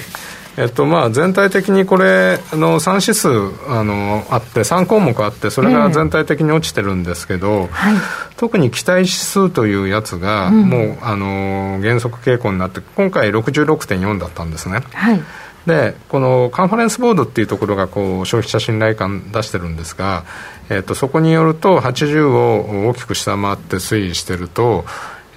[0.58, 3.28] えっとまあ、全体的にこれの3指数
[3.70, 7.96] あのあって3項目あってそれが全体的に落ちてるんですけど、はい、
[8.38, 14.80] 特に期待指数というやつが、もうあの減速傾向になって今回66.4だったんですね。
[14.94, 15.22] はい
[15.66, 20.24] でこのカンファレンスボードっていうところがこう消費者信頼感出してるんですが、
[20.70, 24.86] えー、とそこによると80を大きく下回って推移してると,、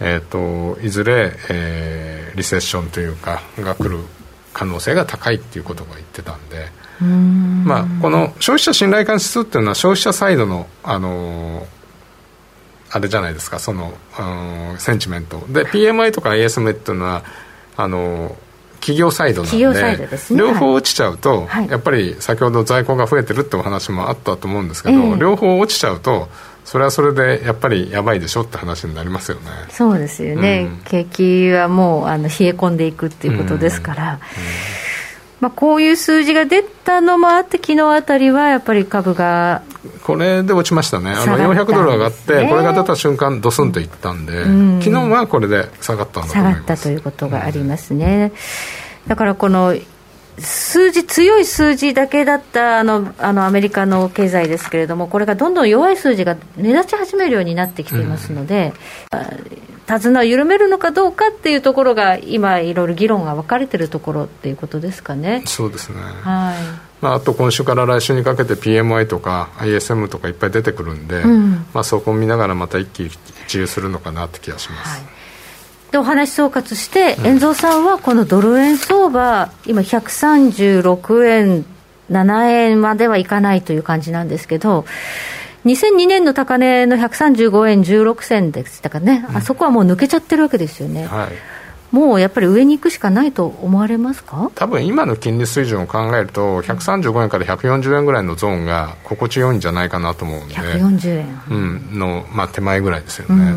[0.00, 3.98] えー、といずれ、えー、リセッションというかが来る
[4.52, 6.76] 可能性が高いっていうことが言ってたんで。
[7.00, 11.66] まあ、この消費者信頼感指数っていうのは消費者サイドの、あのー、
[12.90, 15.38] あれじゃないですかその、うん、センチメント。
[15.48, 17.22] で PMI とか ISM っていうのは
[17.76, 18.47] あのー
[18.80, 26.28] 企業サイドなんで、ね、両方落ちちゃうと、はい、やっぱり先ほど在庫が増えてるってお話もあったと思うんですけど、えー、両方落ちちゃうと
[26.64, 29.50] それはそれでやっぱりやばいでしょって話になりますよね。
[29.70, 34.18] そうですよね、うん、景気はもうあの冷え込んでいくっていうことですから、うんうん、
[35.40, 39.62] まあ、こういう数字が出たのもあって昨日あたりはやっぱり株が
[40.03, 41.12] これで落ちましたね。
[41.12, 44.44] あの400ドル上がって、これが出た瞬間ドスンといったんで、
[44.83, 48.33] 昨日はこれで下がった下がったということがありますね、
[49.07, 49.74] だからこの
[50.40, 58.72] 数字、強い数字だけだったあのあのアメリカの経済ですけれども、これがどんどん弱い数字が目立ち始めるようになってきていますので、
[59.12, 65.42] うん、手綱を緩めるのかどうかっていうところが今いろいろ議論が分かれてるところっていうことですかね。
[65.46, 65.96] そうですね。
[65.98, 66.88] はい。
[67.01, 73.07] まあ、あと今週から来週にかけて PMI とか ISM とかいっぱい出てくるんで、うん、まあ、そこを見ながらまた一喜
[73.46, 75.09] 一憂するのかなって気がします、はい、
[75.90, 81.64] でお話総括して、遠蔵さんはこのドル円相場今136円
[82.11, 84.85] 7円まではいかないという感じなんですけど
[85.64, 91.07] 2002年の高値の135円16銭でしたかね、うん、あそこはもう抜けちゃってるわけですよね。
[91.07, 91.29] はい。
[91.90, 94.51] もうやっぱり上に行くしかないと思われますか？
[94.55, 103.55] 多分今の金利水準を考えると、135円から140円ぐらいのゾーンが心地よいんじゃないかなと思うんで、140円、うん、の、まあ、手前ぐらいですよね、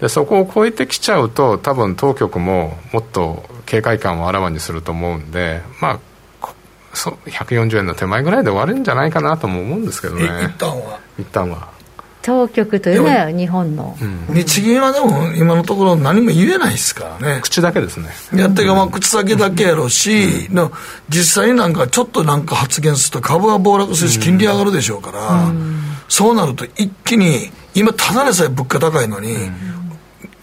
[0.00, 6.00] で、そこを超えてきちゃうと、多分当局ももっと警戒感をあらわにすると思うんで、ま
[6.42, 6.48] あ、
[6.92, 10.98] そ140円の手前ぐらいで終わるんじゃないかなとも思うんですけどね、一旦は？
[11.18, 11.76] 一旦は。
[12.22, 13.96] 当局というのは日本の、
[14.28, 17.40] うん、日銀はでも今のところ何も言えないですからね。
[17.40, 18.08] 口だけですね。
[18.34, 20.70] やってかまあ口先だけやろうし、うん、
[21.08, 29.36] 実際になんかちょっとなんか発言すると株は暴落するし金利上がるでしょうから、うん、そうなると一気に今ただでさえ物価高いのに、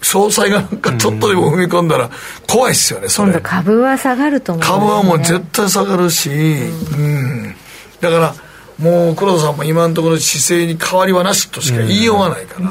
[0.04, 2.10] 総裁がなんかちょっとでも踏み込んだら
[2.46, 3.32] 怖いっすよね、それ。
[3.32, 6.32] 今度株は下がると思う、ね、株はもう絶対下がるし、う
[6.96, 7.54] ん。
[8.00, 8.34] だから、
[8.78, 12.70] もう黒田さんも今のところ姿勢に変わりはなしとしか言いようがないから、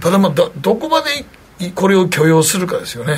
[0.00, 3.14] ただまあどどこまでこれを許容するかですよね、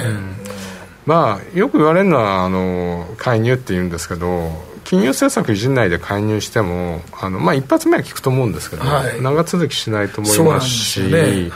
[1.07, 4.51] まあよく言われるのはあの介入って言うんですけど
[4.91, 11.49] 金融政策維持内で介入してもあの、まあ、一発目は効くと思うんですけど、はい、長続きしないと思いますし、ね。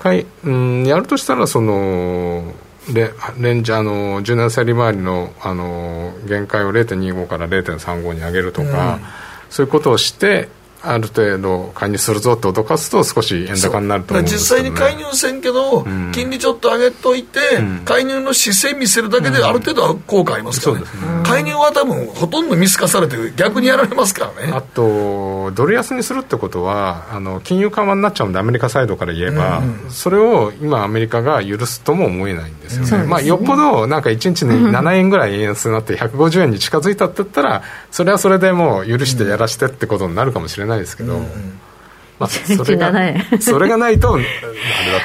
[0.00, 2.52] はい、うん、やるとしたらその
[2.92, 9.00] レレンジャーの柔軟性利回りのあの限界を0.25から0.35に上げるとか、うん。
[9.48, 10.50] そういうことをして
[10.86, 20.84] ある程度介入するぞって脅かすと少し円高になると思うんですね、実際に介入せんけど、うん、金利ちょっと上げといて、うん、介入の姿勢見せるだけである程度は効果ありますからね。
[21.18, 24.52] うん、介入は多分ほとんど見透かされて逆にやられますからね。
[24.52, 41.20] あとドル安にするってことはあの金融緩和になっちゃうんでアメリカサイドから言えば、うんうん、それを今アメリカが許すとも思えないんですよね、まあ、よっぽどなんか1日に7円ぐらい円安になって150円に近づいたって言ったらそれはそれでもう許してやらしてってことになるかもしれないですけど、
[42.18, 42.92] まあ、それが
[43.40, 44.18] それがないと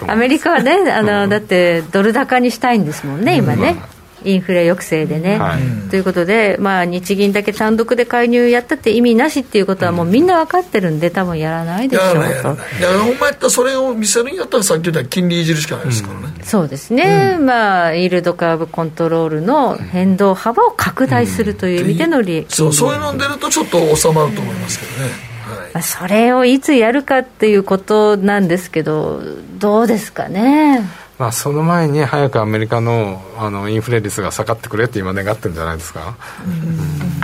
[0.07, 3.81] アメリカはねあの、うん、だってドル高にしたいんですもんね今ね、
[4.23, 12.19] うん、インフレ抑制でね、はい、ということで、まあ、日銀だけ単独で介入やったって意味なしっていうことはもうみんな分かってるんで多分やらないでしょうと。
[12.19, 25.28] いやほんまやったらそれを見せるんやったらさっき言った金利いじるしかないですからね、うん、そうですね、まあイールドカーブコントロールの変動幅を拡大するという意味での利益、そうそういうの出るとちょっと収まると思いますけどね、
[25.73, 29.21] まあ、それをいつやるかっていうことなんですけど、
[29.57, 30.81] どうですかね？
[31.17, 36.15] まあ、その前に早くアメリカのあのインフレ率が下がってくれって今願ってるんじゃないですか、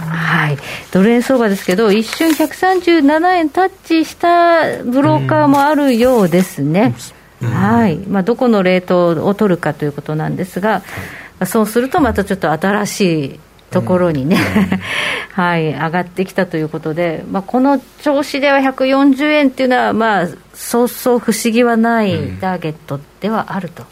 [0.05, 0.57] はい、
[0.91, 6.93] ドル円相場ですけど一瞬137円タッチしたブローカーもあるようですね、
[7.41, 7.95] はい。
[7.95, 10.83] まあ、どこのレートを取るかということなんですが、
[11.45, 13.39] そうするとまたちょっと新しい
[13.71, 14.79] ところにね、うん、
[15.43, 23.83] はい、上がってきたということで、まあ、この調子では140円っていうのは、まあ、そうそう不思議はないターゲットではあると。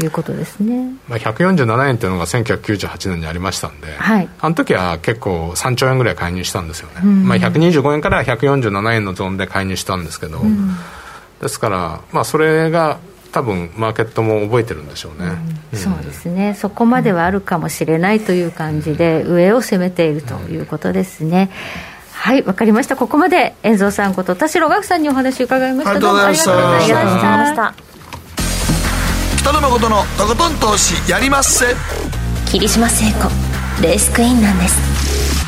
[0.00, 10.76] いうことですね、まあ、147円っていうのが1998年にありましたんで、はい、あの時は結構3兆円ぐらい介入したんですよね、うん、まあ、125円から147円のゾーンで介入したんですけど、うん、
[11.40, 12.98] ですから、まあ、それが
[13.32, 15.30] 多分マーケットも覚えてるんでしょうね、
[15.72, 16.54] うん、そうですね。
[16.54, 21.50] そこまではあるかもしれないという感じで、上を攻めているということですね、
[22.12, 22.96] はいわかりました。
[22.96, 26.00] ここまで遠蔵さんこと田代岳さんにお話伺いました。
[26.00, 27.74] どうもありがとうございました。
[29.38, 31.66] 北野誠のとことん投資やりまっせ。
[32.50, 33.28] 霧島聖子
[33.82, 35.47] レースクイーンなんです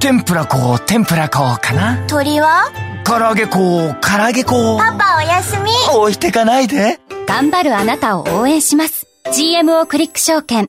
[0.00, 2.72] 天ぷら粉天ぷら粉かな鳥は？
[3.04, 5.70] 唐揚げ粉唐揚げ粉パパおやすみ。
[5.94, 6.98] 置いてかないで。
[7.26, 9.06] 頑張るあなたを応援します。
[9.26, 10.68] GMO クリック証券。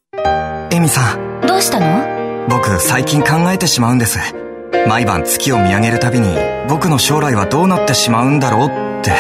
[0.70, 1.48] エミさん。
[1.48, 2.46] どうしたの？
[2.50, 4.20] 僕最近考えてしまうんです。
[4.86, 6.28] 毎晩月を見上げるたびに
[6.68, 9.14] 僕の将来はどうなってしまうんだろうって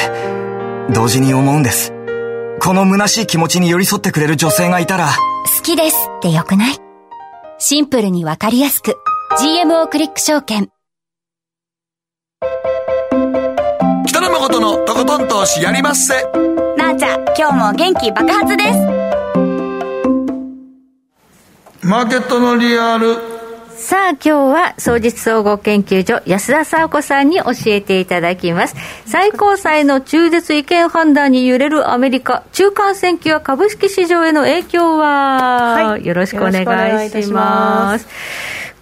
[0.93, 1.93] 同時に思うんです。
[2.59, 5.07] この虚しい気持ちに寄り添ってくれる女性がいたら。
[5.55, 6.75] 好きですってよくない？
[7.59, 8.97] シンプルにわかりやすく
[9.39, 10.69] GMO クリック証券。
[14.05, 16.15] 北野誠のとことん投資やりまっせ。
[16.75, 18.79] なあちゃん今日も元気爆発です。
[21.87, 23.15] マーケットのリアル。
[23.77, 28.75] さあ今日は総実総合研究所安田沙子さんに教えていただきます。
[29.05, 36.63] 最高裁の中絶違憲判断に揺れるアメリカ中間選挙や株式市場への影響は、はい、よろしくお願
[37.07, 38.07] いします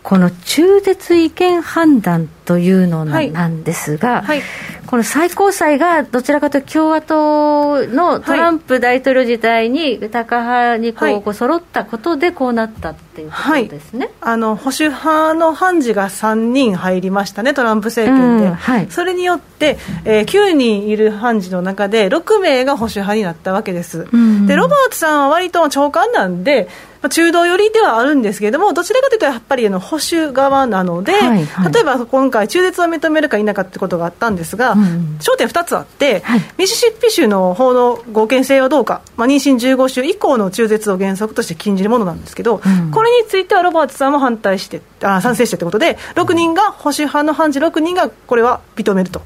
[0.03, 4.23] この中絶違憲判断というのなんですが、はい。
[4.23, 4.41] はい
[4.89, 24.07] この最高裁がどちらかというと共和党のトランプ大統領時代にタカ派にこう、はい、こう揃ったことでこうなったっていうことですね、はい、あの保守派の判事が3人入りましたね、トランプ政権で、うんはい、それによって、えー、9人いる判事の中で6名が保守派になったわけです。
[24.11, 26.67] うん、でロバートさんは割と長官なんで
[27.01, 49.21] まあ、中道寄りではあるんですけれども、どちらかというとやっぱりあの保守側なので、はいはい、例えば今回、中絶を認めるか否かってことがあったんですが、うん、焦点2つあって、はい、ミシシッピ州の法の合憲性はどうか、まあ、妊娠15週以降の中絶を原則として禁じるものなんですけど、うん、これについてはロバーツさんも反対して、あ賛成してということで、6人が、保守派の判事6人がこれは認めると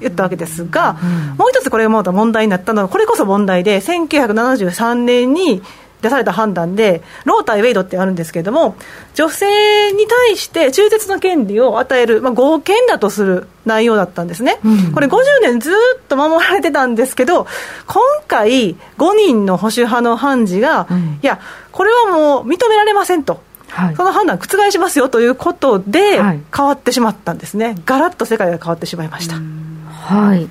[0.00, 5.62] 言ったわけですが、うん、もう一つこれがまた問題になったのは、これこそ問題で、1973年に、
[6.02, 8.76] 出された判断で、ロータイ・ウェイドってあるんですけれども、
[9.14, 15.74] 女性に対して中絶の権利を与える、まあ、合憲だとする内容だったんですね、うん、これ、50年ずっ
[16.08, 17.46] と守られてたんですけど、
[17.86, 21.40] 今回、5人の保守派の判事が、うん、いや、
[21.72, 23.46] これはもう認められませんと。
[23.70, 29.36] はい、その判断覆しますよということで、変わってしまったんですね、ガラッと世界が変わってしまいました。
[29.90, 30.48] はい、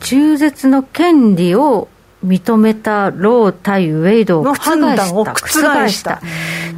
[0.00, 1.88] 中絶の権利を
[2.24, 5.36] 認めたロー対ウェイドを覆判断を覆
[5.88, 6.20] した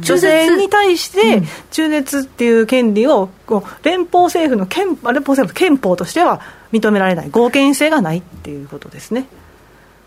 [0.01, 9.27] 女性に対して中絶っていう権利をこう連邦政府の憲連邦政府の憲法としては認められない合憲性がないっていうことですね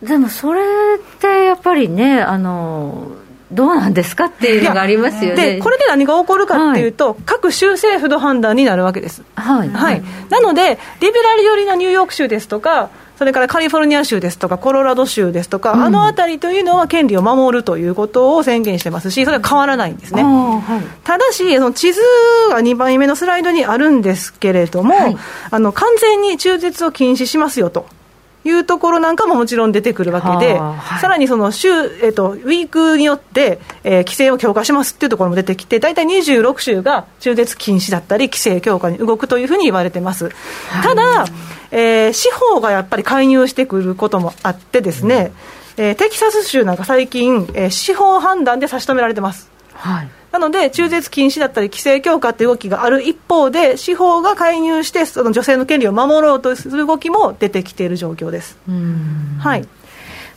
[0.03, 3.13] でもそれってやっぱりねあの
[3.53, 5.57] どうなんですかっていうのがありますよね。
[5.57, 9.23] で、これで何が起こるかっていうと、はい、各州政府の判断になるわけです。
[9.35, 9.69] はい。
[9.69, 10.03] はい。
[10.31, 12.89] なので、リベラル寄りなニューヨーク州ですとか、
[13.23, 20.25] それからカリフォルニア州ですとか、コロラド州ですとか、うん、あの辺りというのは権利を守るということを宣言してますし、それは変わらないんですね。
[20.25, 22.01] はい、ただし、その地図
[22.51, 25.17] が2番目のスライドにあるんですけれども、はい、
[25.53, 27.87] あの完全に中絶を禁止しますよと。
[28.45, 31.69] いうところなんかももちろん出てくるわけで、はい、さらにその週、
[32.03, 40.31] えっと、ウィークによって、えー、規制を強化しますっていうところも出てきて、大体26州が中絶禁止だったり、規制強化に動くというふうに言われてます。
[40.71, 41.25] はい、ただ、
[41.73, 45.33] えー、司法がやっぱり介入してくることもあってですね、
[45.79, 49.51] うん、えー、テキサス州なんか最近、えー、司法判断で差し止められてます。
[49.73, 50.09] はい。
[50.31, 58.57] なので、中絶禁止だったり、規制強化っていう動きがある一方で、司法が介入して、その女性の権利を守ろうとする動きも出てきている状況です。
[59.39, 59.69] はい。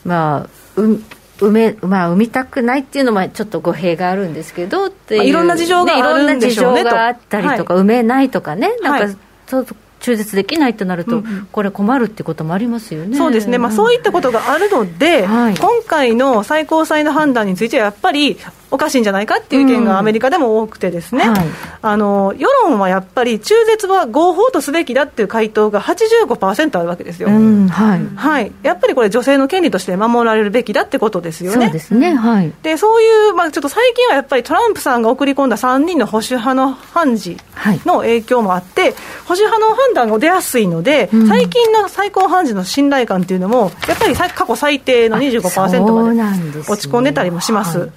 [0.04, 1.00] まあう
[1.38, 9.18] 埋めまあ、産みたくないっていうのもちょっと語弊があるんですけどっていろんな事情があるんでしょうね、いろんな事情があったりとか、はい、埋めないとかね、なんか、はい、
[9.48, 9.68] そう
[10.06, 13.18] 中絶できないとなると、これ、困るってこともありますよね。
[13.18, 18.38] そうですね、まあ、そういったことがあるので、はい、今回の最高裁の判断については、やっぱり
[18.76, 21.34] おかしいんじゃないかっていう意見がアメリカでも多くてですね、うん。
[21.34, 21.48] はい、
[21.82, 31.66] あの世論はやっぱり中絶は合法とすべきだっていう回答が85%あるわけですよ、うんはい、はい、やっぱりこれ女性の権利として守られるべきだってことですよね。
[31.66, 37.38] そうですね、はい、でそういう、まあ、ちょっと最近はやっぱりトランプさんが送り込んだ3人の保守派の判事
[37.86, 38.92] の影響もあって、
[39.26, 47.90] 保守派の判断が出やすいので、うん、最近の最高判事の信頼感っていうのもやっぱり過去最低の25%まで落ち込んでたりもします。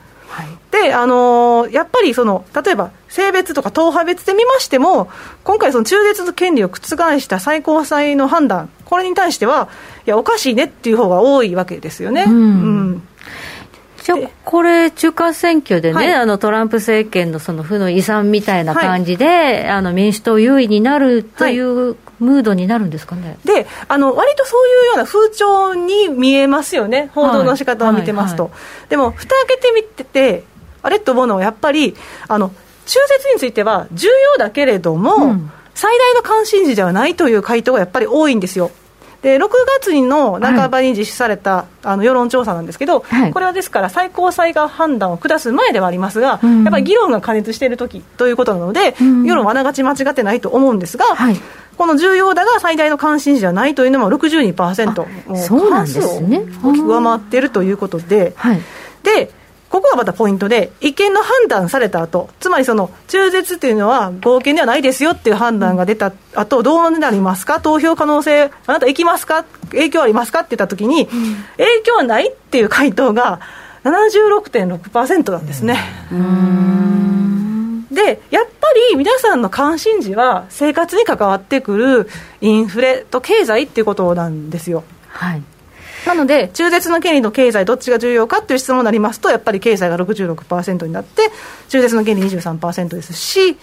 [0.82, 5.10] で、あのー、やっぱりその例えば性別とか党派別で見ましても、
[5.44, 6.80] 今回、その中絶の権利を覆
[7.20, 9.68] した最高裁の判断、これに対しては、
[10.06, 12.24] いや、おかしいねっていう方が多いわけですよね。
[12.26, 12.36] うん、う
[12.94, 13.02] ん
[14.44, 23.36] これ、中間選挙でね、はい、あのトランプ政権のその負の遺産みたいな感じで、はい、あの民主党優位になるというムードになるんですかね。
[23.44, 28.44] で、あの割とそういうような風潮に見えますよね、報道の仕方を見てますと。
[28.44, 30.44] はいはいはい、でも、蓋開けてみてて、
[30.82, 31.96] あれと思うのは、やっぱり、
[32.28, 32.50] あの
[32.86, 38.70] 中絶については重要だけれども、うん、最大の関心事ではないという回答がやっぱり多いんですよ。
[39.22, 39.48] で6
[39.80, 51.36] 月の半ばに実施された、はい、あの世論調査なんですけど、はい、これはですから最高裁が判断を下す前ではありますが、うん、やっぱり議論が過熱している時ということなので、うん、世論はあながち間違ってないと思うんですが、はい、
[51.76, 56.42] この重要だが最大の関心事じゃないというのも62%、そうなんですね。
[56.62, 58.60] 大きく上回っているということで、はい、
[59.02, 59.32] で
[59.68, 70.40] ここがまたポイントで、違憲の判断された後つまりその中絶というのは合憲ではないですよっていう判断が出た後、どうなりますか、投票可能性、あなた行きますか、影響ありますか？
[70.40, 73.40] って言ったときに、影響はないっていう回答が
[73.84, 75.78] 76.6%なんですね。
[77.90, 82.08] でやっぱり皆さんの関心事は生活に関わってくる
[82.40, 84.84] インフレと経済っていうことなんですよ。
[85.08, 85.42] はい
[86.08, 91.30] なので、中絶の権利と経済、どっちが重要かという質問になりますと、やっぱり経済が66%になって、
[91.68, 93.58] 中絶の権利23%ですし、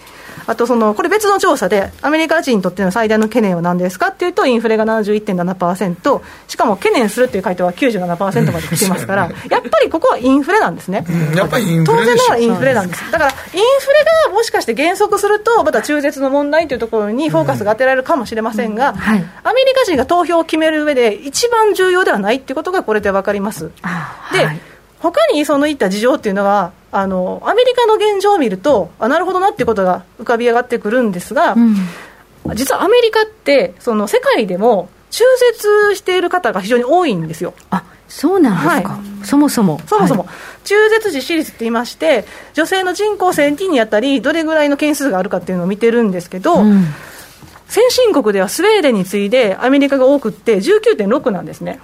[0.46, 11.04] あとその、これ別の調査で、アメリカ人にとっての最大の懸念は何ですかっていうと、インフレが71.7%、しかも懸念するっていう回答は97%まで来てますから、やっぱりここはインフレなんですね。
[11.84, 13.10] 当然ながらインフレなんです。
[13.10, 13.60] だから、インフレ
[14.28, 23.70] がもしかして減速すると、また中絶の問題というところにフォーカスが当てられるかもしれませんが、アメリカ人が投票を決める上で、一番重要ではないっていうことがこれで分かります。
[24.32, 24.48] で、
[24.98, 31.76] 他にそのいった事情っていうのはあのアメリカの現状を見るとあなるほどなっていうことが浮かび上がってくるんですが、うん、
[32.54, 37.52] 実はアメリカってその世界でも中絶している方が非常に多いんですよ。
[37.70, 39.78] あそうなんですか、はい、そもそも。
[39.86, 42.24] そもそも、はい、中絶実施率って言いまして
[42.54, 46.86] 女性の人口1000人にあたりどれぐらいの件数があるかっていうのを見てるんですけど、うん
[47.68, 51.80] 先進国ではスウェーデンに次いでアメリカが多くって19.6なんですね。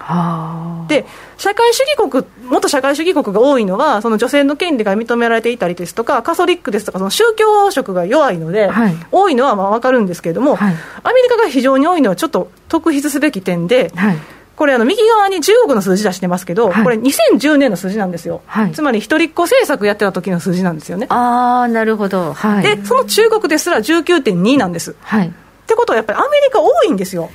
[0.88, 1.04] で
[1.38, 13.92] 社会主義国元社会主義国が多いのはその女性の権利が認められていたりですとかカソリックですとかその宗教色が弱いので、はい、多いのはまあ分かるんですけれども、はい、アメリカが非常に多いのはちょっと特筆すべき点で。
[13.94, 14.18] はい。
[14.54, 21.06] これあの右側に中国の数字出してますけど、はい、これ2010年の数字なんですよ、はい、つまり一人っ子政策やってた時の数字なんですよね。
[21.08, 25.32] ああなるほど、はい、でその中国ですら19.2なんです、はい、
[25.72, 27.30] ってことはやっぱりアメリカ多いんですよ。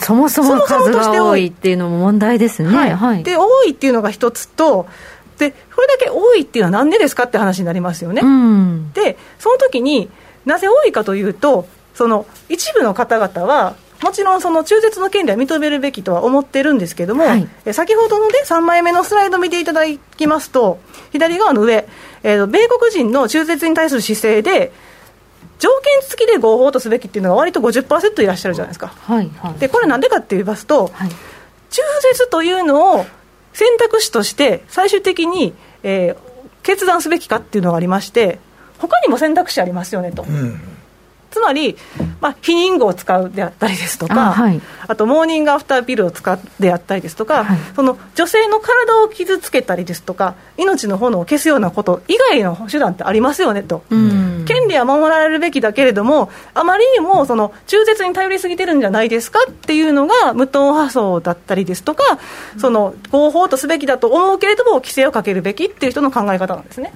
[0.00, 2.74] そもそも数が多いっていうのも問題ですね。
[2.74, 4.86] はいはい、で多いっていうのが一つと
[5.36, 8.22] でこれだけ多いっていうのはなんでですかって話になりますよね。
[8.22, 10.08] うん、でその時に
[10.46, 19.82] なぜ多いかというとその一部の方々はもちろんその中絶の権利は認めるべきとは思ってるんですけれども、はい、先ほどの、ね、3枚目のスライド見ていただ
[20.16, 20.78] きますと
[21.10, 21.88] 左側の上、
[22.22, 24.72] えー、米国人の中絶に対する姿勢で
[25.58, 28.88] 条件付きで合法とすべきっていうのが割と50%いらっしゃるじゃないですか。
[28.88, 31.82] はいはい、でこれなんでかって言いますと、はい、中
[32.12, 33.06] 絶というのを
[33.52, 36.16] 選択肢として最終的に、えー、
[36.62, 38.38] 決断すべきかっていうのがありまして
[38.78, 40.22] 他にも選択肢ありますよねと。
[40.22, 40.77] うん
[41.30, 41.76] つまり、
[42.20, 62.18] まあ、避妊具を使うであったりですとか、あはい、あとモーニングアフターピルを使うであったりですとか、はい、その女性の体を傷つけたりですとか、命の炎を消すようなこと以外の手段ってありますよねと、権利は守られるべきだけれども、あまりにもその中絶に頼りすぎてるんじゃないですかっていうのが無党派層だったりですとか、
[62.58, 66.92] その合法とすべきだと思うけれども、規制をかけるべきっていう人の考え方なんですね。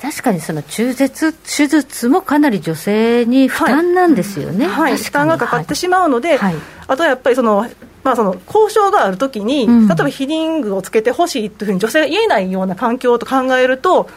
[0.00, 6.54] 確かにその中絶手術もかなり女性に負担なんですよね、はい、はい、負担がかかってしまうので、はい、
[6.86, 7.68] あとはやっぱりその、
[8.02, 14.08] まあ、その交渉があるときに、うん、例えば避妊具をつけてほしいというふうに女性が言えないような環境と考えると、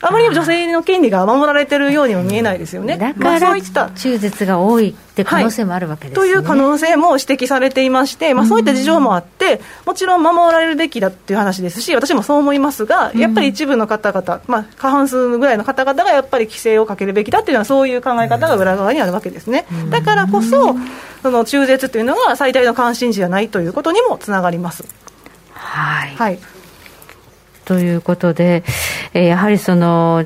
[0.00, 2.98] あまり女性の権利が守られてるようにも見えないですよね。
[2.98, 3.56] だから、
[3.94, 19.64] 中絶が多いって可能性もあるわけです、ねはい、という可能性も指摘されていまして、まあ、そういった事情もあって、もちろん守られるべきだっていう話ですし、私もそう思いますが、やっぱり一部の方々、まあ、過半数ぐらいの方々がやっぱり規制をかけるべきだっていうのは、そういう考え方が裏側にあるわけですね。
[19.88, 20.76] だからこそ、
[21.22, 24.84] その中絶というのが最大の関心事じゃないということにもつながります。
[25.54, 26.38] はい、はい
[27.66, 28.64] ということで、
[29.12, 30.24] えー、やはりその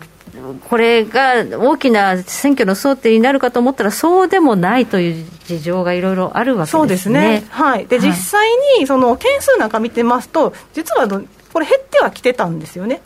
[0.69, 6.79] これが大きな選挙の争点になるかと思ったら、そうでもないという事情がいろいろあるわけですね。
[6.79, 7.45] そうですね。
[7.51, 11.09] はい、で、実際にその件数なんか見てますと、実は
[11.53, 13.01] これ、減ってはきてたんですよね。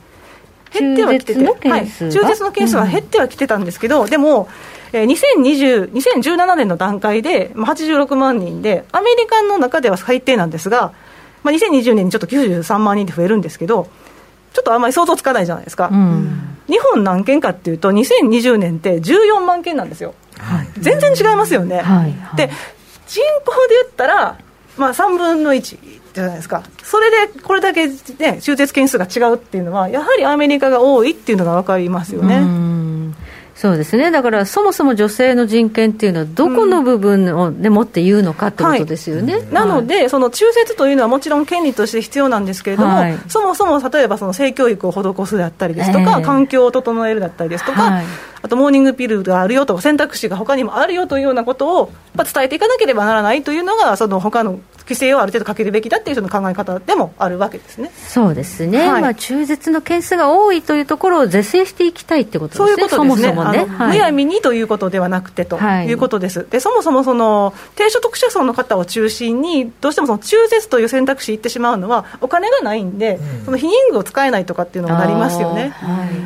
[0.72, 4.48] 減ってはきてて、はい、中絶の件数は減ってはきてたんですけど、うん、でも、
[4.92, 10.92] えー、2020 2017年の段階で、まあ、86万人で、アメリカの中では最低なんですが、
[11.42, 13.88] まあ、2020年にちょっと93万人で増えるんですけど、
[14.54, 21.78] ちょっとあんまり想像つかないじゃないですか、うん、日本何件かっていうと、2020年って14万件なんですよ、はい、全然違いますよね。
[21.78, 22.12] はい。
[22.12, 22.50] はい、で
[23.06, 24.38] 人口で言ったら、
[24.78, 25.78] まあ、3分の1
[26.14, 32.40] じゃないですか、それでこれだけ、ね、中絶件数が違うっていうのは、やはりアメリカが多いっていうのが分かりますよね。
[33.54, 34.10] そうですね。
[34.10, 48.04] だからそもそも女性の人権っていうのは、どこの部分をでもって言うのかってことですよね、はい、なので、その中絶というのはもちろん権利として必要なんですけれども、はい、そもそも例えばその性教育を施すであったりですとか、えー、環境を整えるだったりですとか、はい。
[48.42, 57.90] あとモーニングピルがあるよとか、選択肢が他にもあるよというようなことを伝えていかなければならないというのが、その他の規制をある程度かけるべきだっていうの考え方でもあるわけですね。
[57.94, 65.92] そうですね、はい、まあ、中絶の件数が多いというところを是正していきたいってことですね、そういうことですね、そもそもね、はい、むやみにということではなくてとい。
[65.94, 75.74] うことです、でそもそもその低所得者層の方を中心に、どうしてもその中絶という選択肢いってしまうのは、お金がないんで、うん、その避妊具を使えないとかっていうのがなりますよね、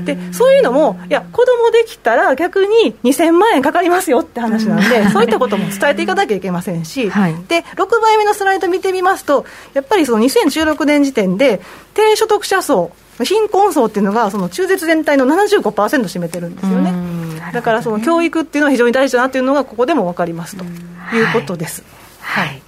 [0.05, 11.61] でそういうのも、いや、子供できたら逆に2000万円かかりますよって話なんで、 そういったことも伝えていかなきゃいけませんし、で6倍目のスライド見てみますと、やっぱりその2016年時点で、
[11.95, 12.91] 低所得者層、
[13.23, 16.93] 貧困層っていうのが、その中絶全体の75%占めてるんですよね。
[17.53, 20.69] だからその教育っていうのは非常に大事だなっていうのが、ここでも分かりますとい
[21.23, 21.83] うことです。
[22.21, 22.63] はい、はい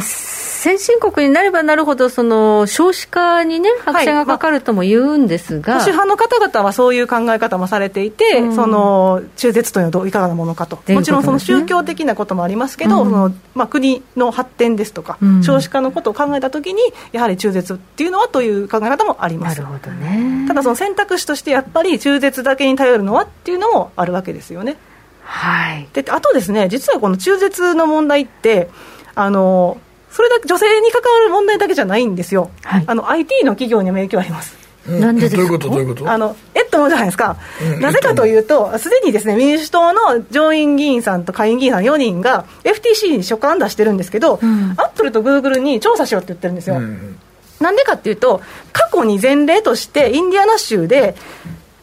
[0.00, 16.80] 先進国になればなるほど、その少子化にね、拍車がかかるとも言うんですが、はいまあ、保守派の方々はそういう考え方もされていて、うん、その中絶というのはいかがなものかと、もちろんその宗教的なこともありますけど、うん、そのまあ、国の発展ですとか、うん、少子化のことを考えたときに、
[17.12, 19.60] やはり中絶っていうのはという考え方もあります。
[19.60, 24.76] なるほどね、ただ、その選択肢としてやっぱり中絶だけに頼るのはっていうのもあるわけですよね。
[25.22, 28.68] はい、であとですね、実はこの中絶の問題って、
[29.14, 29.78] あの
[30.16, 34.56] それだけ女性に関わる問題だけじゃないんですよ、はい、あの IT の企業にも影響あります。
[34.88, 35.42] なんでですか？
[35.42, 35.68] どういうこと？
[35.68, 36.10] どういうこと？
[36.10, 46.76] あのえっともじゃないですか、うん、なぜかというと、すでにですね民主党の上院議員さんと下院議員さん4人が FTC に書簡出してるんですけど、うん、アップルとグーグルに調査しろって言ってるんですよ。
[46.76, 47.18] うん。
[47.60, 48.42] なんでかっていうと、
[48.72, 51.14] 過去に前例として、インディアナ州で、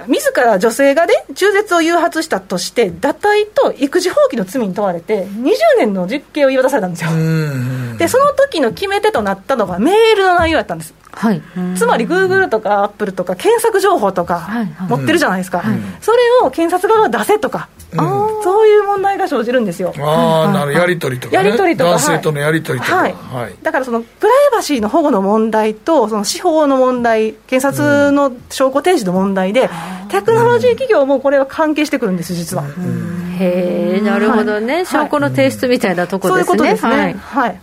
[0.08, 7.10] 自ら女性がね、中絶を誘発したとして、堕胎と育児放棄の罪に問われて、20年の実刑を言い渡されたんですよ。
[7.98, 10.94] で、その時の決め手となったのが、メールの内容やったんです。
[11.16, 11.42] はい、
[11.76, 14.50] つまり、グーグルとかアップルとか、検索情報とか
[14.90, 18.00] 持ってるじゃないですか、はいはい、それを検察側が出せとか、うん、
[18.44, 19.94] そういう問題が生じるんですよ。
[19.98, 23.16] あなるやり取りとか、ね、やり取りとか男性とのやり取りとか、はい。
[23.62, 29.70] だからそのプライバシーの保護の問題と、その司法の問題、検察の証拠提示の問題で、
[30.10, 32.64] テクノロジー企業もこれは関係してくるんです、実は。
[33.40, 36.58] へえ、なるほどね、証拠の提出みたいなところですね。
[36.58, 37.16] そういうことですね。
[37.20, 37.60] はい、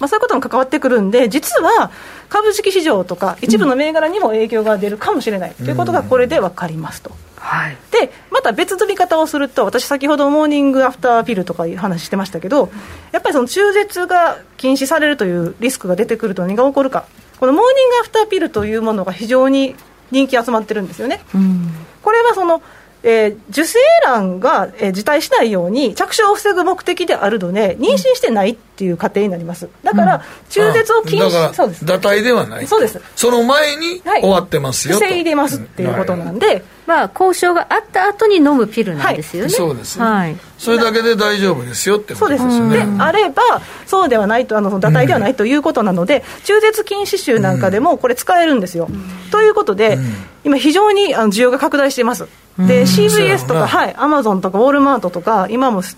[0.00, 1.90] まあ、そういうことも関わってくるんで、実は
[2.28, 5.52] 株式市場とか、一部の銘柄にも影響が出るかもしれない。
[5.52, 7.10] ということが、これで分かりますと。
[7.40, 12.70] はい、でまた別の見方をすると、私、先ほどモーニングアフターピルとかいう話してましたけど、
[13.12, 17.06] やっぱりその中絶が禁止されるというリスクが出てくると何が起こるか、
[17.40, 19.76] このモーニングアフターピルというものが非常に
[20.10, 21.20] 人気集まってるんですよね。
[21.34, 21.70] うん、
[22.02, 22.62] これはその
[23.02, 29.68] えー、受精卵が、えー、受胎しないように着床を防ぐ目的であるので妊娠してないっていう過程になります。
[29.82, 31.84] だから、中絶を禁止そうです。
[31.84, 32.66] 堕胎ではない。
[32.68, 33.00] そうです。
[33.16, 42.58] その前に終わってますよ、はい、防いでますっていうことなんで、はい、まあ、交渉があった後に飲むピルなんですよね、はい、そうです、はい、それだけで大丈夫ですよってことですよね。
[42.58, 42.86] そうです。
[42.86, 43.42] であれば
[43.86, 48.88] そうではないとあの堕胎ではないということなので、中絶禁止州なんかでもこれ使えるんですよ、
[49.32, 49.98] ということで、
[50.44, 52.28] 今非常にあの需要が拡大しています。
[52.58, 55.96] で CVS とか、はい、アマゾンとかウォールマートとか、今も数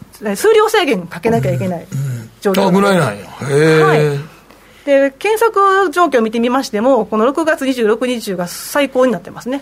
[0.55, 1.87] 量制限かけなきゃいけない
[2.43, 9.61] 状況ぐらいなんや、はい、で検索状況を見てみましても、この6月26日が最高になってますね、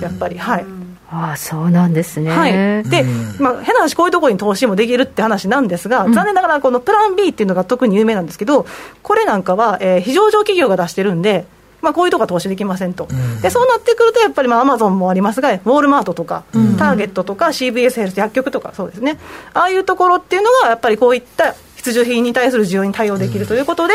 [0.00, 0.38] やっぱり。
[0.38, 0.64] はい。
[1.12, 2.52] ああそうなんですね、はい、
[2.88, 3.04] で、
[3.38, 8.64] まあ、変な話、こういうところに投資もできるって話なんですが、うん、残念ながら、このプラン B っていうのが特に有名なんですけど、
[9.02, 11.44] これなんかは、えー、非上場企業が出してるんで、
[11.82, 19.18] まあ、こういうところは投資できませんと、うん、でそうなってくると、やっぱりアマゾンもありますが、ウォールマートとか、うん、ターゲットとか、CBS ヘルス、薬局とか、そうですね、
[19.52, 23.94] ああいうところっていうのが、やっぱりこういった必需品に対する需要に対応できるということで、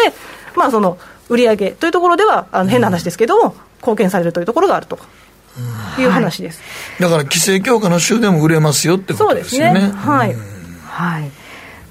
[0.56, 0.98] まあ、その
[1.30, 5.00] 売上というところでは、あの変な話ですけども、貢献されるというところがあると。
[5.98, 6.62] いう話です、
[7.00, 9.80] だから規制強化の州でも売れますよってことですよね。
[9.80, 10.00] そうですね。
[10.00, 10.36] はい、
[10.86, 11.24] はい。
[11.24, 11.47] まあ、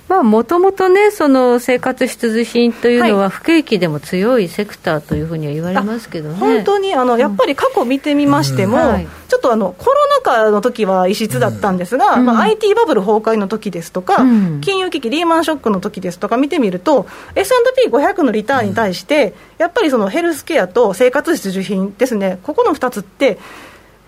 [0.08, 6.36] もともとね、その生活必需品というのは、不景気でも強いセクターというふうには言われますけどね。
[6.36, 8.88] 本当にあの、やっぱり過去見てみましても、うん。
[8.88, 23.38] はい、ちょっとあのコロナ禍の時は異質だったんですが、うん、まあ、IT バブル崩壊の時ですとか、うん、金融危機、リーマンショックの時ですとか見てみると、S&P500 のリターンに対して、やっぱりそのヘルスケアと生活必需品ですね、ここの2つって、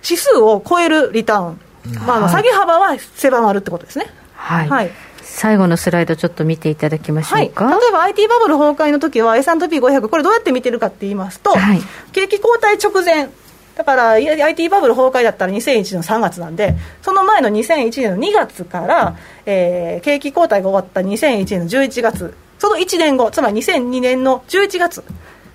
[0.04, 1.60] 指数を超えるリターン、
[2.06, 4.06] まあ、下げ幅は狭まるってことですね。
[4.36, 11.80] はい、はい最後のスライドちょっと見ていただきましょうか、はい、例えば IT バブル崩壊の時は S&P500 これどうやって見てるかって言いますと、はい、
[12.12, 13.28] 景気後退直前
[13.76, 19.16] だから IT バブル崩壊だったら2001年の3月なんでその前の2001年の2月から、
[19.46, 25.04] えー、景気後退が終わった2001年の11月その1年後つまり2002年の11月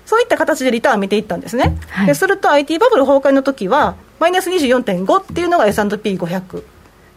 [0.05, 6.63] そういった形でリターン見ていったんですね、はい、ですると IT バブル崩壊の時はマイナス24.5っていうのが S&P500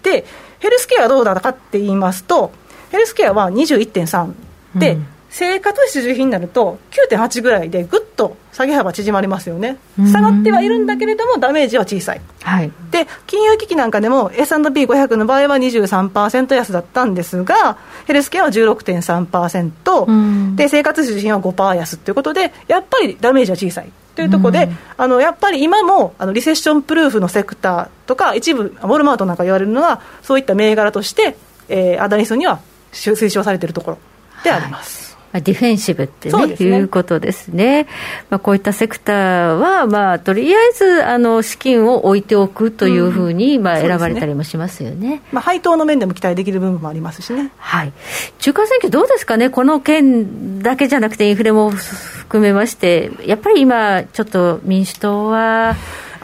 [0.02, 0.24] で
[0.58, 2.52] ヘルスケアはどうだったかって言いますと
[2.90, 4.34] ヘルスケアは21.3
[4.76, 5.06] で、うん。
[5.30, 6.78] 生活必需品になると
[7.10, 9.76] 9.8ぐらいでぐっと下げ幅縮まりますよね。
[10.10, 23.90] 下がってはいるんだけれどもダメージは小さい、はい、で金融危機なんかでも S&P500 の場合は23%安だったんですがヘルスケアは16.3%で生活必需品は5%安ということでやっぱりダメージは小さい。
[24.14, 31.36] というところで、あのやっぱり今もあのリセッションプルーフのセクターとか一部ウォルマートなんか言われるのはそういった銘柄として、
[31.68, 32.60] えー、アダニスには
[32.92, 33.98] 推奨されているところ
[34.42, 35.00] であります。
[35.00, 35.05] はい
[35.40, 37.86] ディフェンシブってね、ねいうことですね。
[38.30, 45.08] まあ、こういったセクターは、まあ、とりあえず、あの、資金を置いておくというふうに、まあ、選ばれたりもしますよね。
[45.08, 47.50] ねまあ、配当の面でも期待できる部分もありますしね。
[47.58, 47.92] はい。
[48.38, 49.50] 中間選挙どうですかね？
[49.50, 55.76] この件だけじゃなくて、インフレも含めまして、やっぱり今、ちょっと民主党は、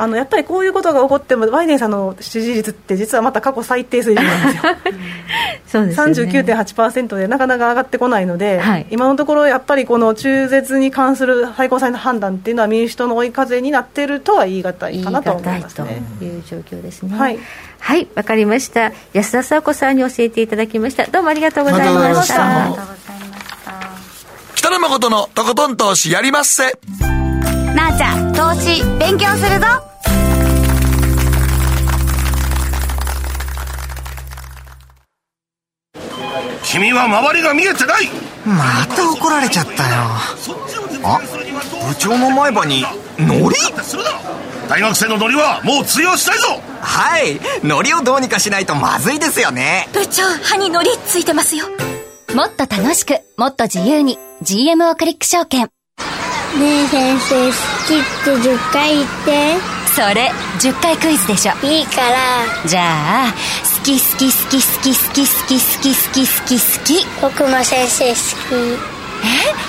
[0.03, 4.73] あのやっぱりこういうことが起こっても、バイデンさんの支持率って、実はまた過去最低水準なんですよ、
[5.65, 16.03] そうですね、39.8%でなかなか上がってこないので、はい、今のところ、やっぱりこの中絶に関する最高裁の判断っていうのは、民主党の追い風になっているとは言い難いかなと思いますね。
[16.19, 17.17] という状況ですね。
[17.17, 17.39] はい
[17.79, 18.91] はい、わかりました。
[19.13, 21.07] 安田佐子さんに教えていただきました。
[21.07, 21.85] どうもありがとうございま
[22.25, 22.65] した。
[22.65, 23.23] ありがとうございました。
[24.57, 27.22] 北野誠のとことん投資やりまっせ。
[27.75, 29.66] なあちゃん、投資勉強するぞ。
[36.64, 38.09] 君は周りが見えてない。
[38.47, 39.95] また怒られちゃったよ。
[41.05, 41.20] あ
[41.89, 42.85] 部長の前歯に
[43.18, 43.57] ノリ
[44.68, 46.61] 大学生のノリはもう通用したいぞ。
[46.81, 47.39] はい。
[47.62, 49.89] ノリをどうにかしないとまずいですよね。
[49.93, 51.66] 部長歯にノリついてますよ。
[52.35, 55.68] もっと楽しくもっと自由に GMO クリック証券
[56.59, 57.53] ねえ先生好
[57.87, 59.57] きって10回言って。
[59.95, 60.31] それ
[60.61, 61.53] 10回クイズでしょ。
[61.67, 62.47] いいから。
[62.67, 63.33] じゃあ
[63.79, 68.21] 好き好き好き好き好き好き好き好き好き好き僕も先生好き。
[69.25, 69.63] え？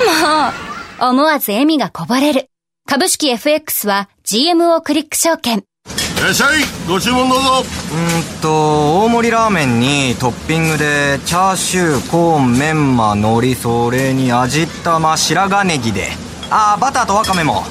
[0.00, 2.48] もう思わず笑みがこぼれる。
[2.86, 5.58] 株式 FX は GMO クリック証券。
[5.58, 7.64] いらっしゃいご注文どうぞ。
[7.92, 16.08] うんと大盛りラーメンにトッピングでチャーシューコーンメンマ海苔それに味玉白髪ネギで
[16.52, 17.62] ああバターとワカメも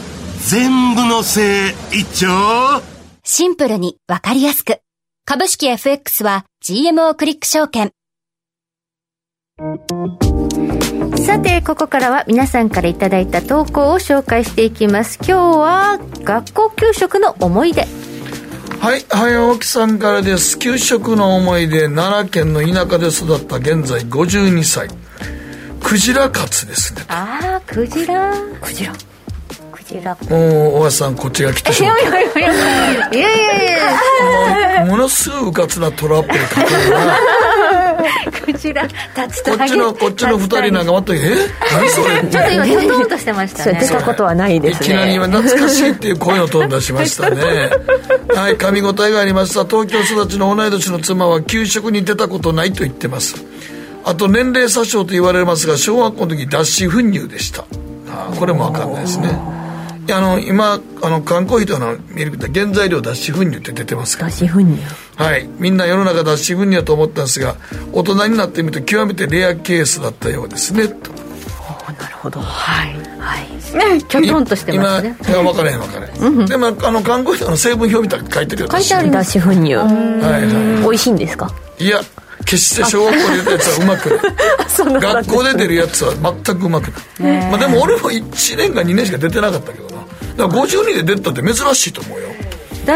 [0.47, 2.81] 全部のせい一丁
[3.23, 4.79] シンプルにわかりやすく
[5.25, 7.91] 株式 FX は GMO クリック証券。
[11.17, 15.17] さて、ここからは皆さんからいただいた投稿を紹介していきます。
[15.17, 17.85] 今日は学校給食の思い出。
[18.79, 20.57] はい、早起きさんからです。
[20.57, 24.87] 給食の思い出、奈良県の田舎で育った現在52歳。
[25.81, 27.03] クジラカツですね。
[27.07, 28.33] ああ、クジラ。
[28.61, 28.93] クジラ。
[29.89, 32.03] ちらもう大橋さんこっちが来てしまった。
[32.03, 33.91] いやいやいやいや。
[34.73, 37.17] いやものすごいうかつなトラップでかけるな
[38.45, 38.97] こちら立
[39.41, 41.35] つとこっちのこっちの二人なんか待ってえ？
[41.71, 42.21] 何それ？
[42.29, 44.85] ちょっと今ちょっととしてましたね出たことはないですね。
[44.85, 47.41] いきなり今懐かしいっていう声のトーン出しましたね。
[47.41, 49.65] はい噛み応えがありました。
[49.65, 53.43] 東京育ちの同い年の妻は給食に出たことないと言ってます
[54.05, 57.65] あと年齢詐称と言われますが小学校の時脱脂粉乳でした。
[58.09, 59.29] あこれも分かんないですね。
[60.11, 65.23] あの今あの缶コーヒーとのミルクって原材料脱脂粉乳って出てますから脱脂粉乳。
[65.23, 65.47] はい。
[65.59, 67.57] みんな世の中脱脂粉乳だと思ったんですが
[67.93, 70.87] 大人になってみると極めてレアケースだったようですね。
[70.87, 71.11] と
[71.99, 72.39] なるほど。
[72.39, 72.95] はい。
[73.19, 74.03] はい。
[74.03, 75.15] きょとんとしてますね。
[75.27, 79.75] 今分からへん分からへん、うん、でもあの缶コーヒーの成分表みたいに書いてるよ書いてある脱脂粉乳。
[79.75, 79.87] はい
[80.43, 80.81] はい。
[80.81, 81.53] 美味しいんですか？
[81.77, 81.99] いや
[82.45, 84.09] 決して小学校で出たやつはうまく
[84.91, 85.01] ない。
[85.01, 86.13] 学校で出るやつは
[86.45, 90.01] 全くうまくない、まあ、でも俺も1年か2年しか出てなかったけどな。
[90.37, 92.29] だから52で出たって珍しいと思うよ。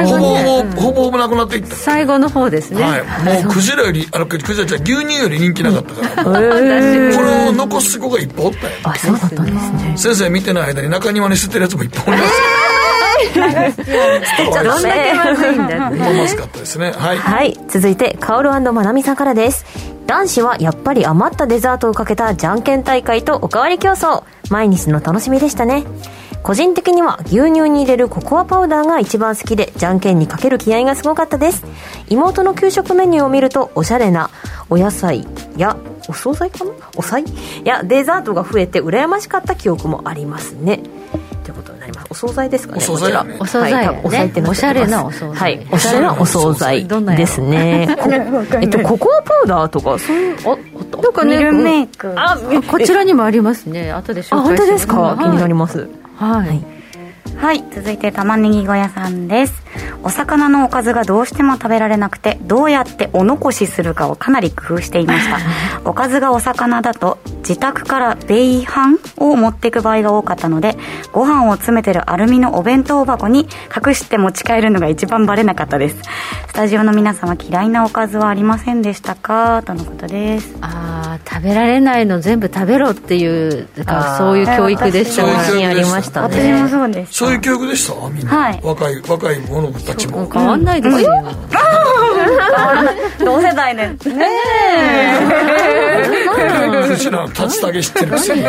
[0.01, 1.75] ほぼほぼほぼほぼなくなっていった。
[1.75, 2.81] 最後の方ですね。
[2.81, 3.43] はい。
[3.43, 9.93] もうクジラよりあのクジラじゃ牛乳より人気なかったから、 うん、これを残す子がいっぱいおったんやあそうだったんですね。
[9.95, 12.33] 先生見てない間に中庭に捨てるやつもいっぱいおります
[13.33, 16.91] どんだけまずいんだまずかったですね。
[16.91, 19.65] はい、はい、続いてカオルまなみさんからです。
[20.05, 24.23] 男子はやっぱり余ったデザートをかけたじゃんけん大会とおかわり競争。
[24.49, 25.85] 毎日の楽しみでしたね。
[26.43, 31.63] 個人的には牛乳に入れるココアパウダーが一番好きでじゃんけんにかける気合がすごかったです。
[32.09, 34.29] 妹の給食メニューを見るとおしゃれな
[34.69, 35.77] お野菜や
[36.09, 36.71] お惣菜かな？
[36.97, 37.23] お菜？
[37.63, 40.81] やデザートが増えて羨ましかった記憶もありますね
[41.93, 42.07] ます。
[42.09, 45.35] お惣菜ですかねお惣菜、ね、お惣菜、はい、お菜っておしゃれなお惣菜。
[45.35, 47.87] はいおしゃれなお惣菜ですね。
[48.61, 52.13] えっとココアパウダーとかそういうあなんかねミルメイク。
[52.17, 52.37] あ
[52.67, 53.91] こちらにもありますね。
[53.91, 55.89] 後で紹介あ本当ですか、気になります。
[56.17, 56.63] はい、
[57.37, 59.63] はい、続いて玉ねぎ小屋さんです。
[60.03, 65.39] お魚のおかずがどうしても食べられなくてどうやってお残しするかをかなり工夫していました。
[65.89, 67.17] おかずがお魚だと
[67.47, 70.77] 自宅から米飯を持っていく場合が多かったので
[71.11, 73.47] ご飯を詰めてるアルミのお弁当箱に
[73.85, 75.97] 隠して持ち帰るのが一番バレなかったです。
[76.47, 79.61] スタジオの皆様嫌いなおかずはありませんでしたか？
[79.65, 80.55] とのことです。
[80.61, 85.23] ああ食べられないの全部食べろっていうかそういう教育でした
[85.55, 86.35] ねありましたね。
[86.57, 87.13] 私もそうです。
[87.13, 88.09] そういう教育でした？
[88.09, 90.29] みんな、はい、若い若い者たちも。
[90.31, 91.09] 変わんないですよ、
[93.19, 93.97] 同世代でね
[94.75, 95.19] え
[97.33, 98.43] 竜田毛知ってるくせに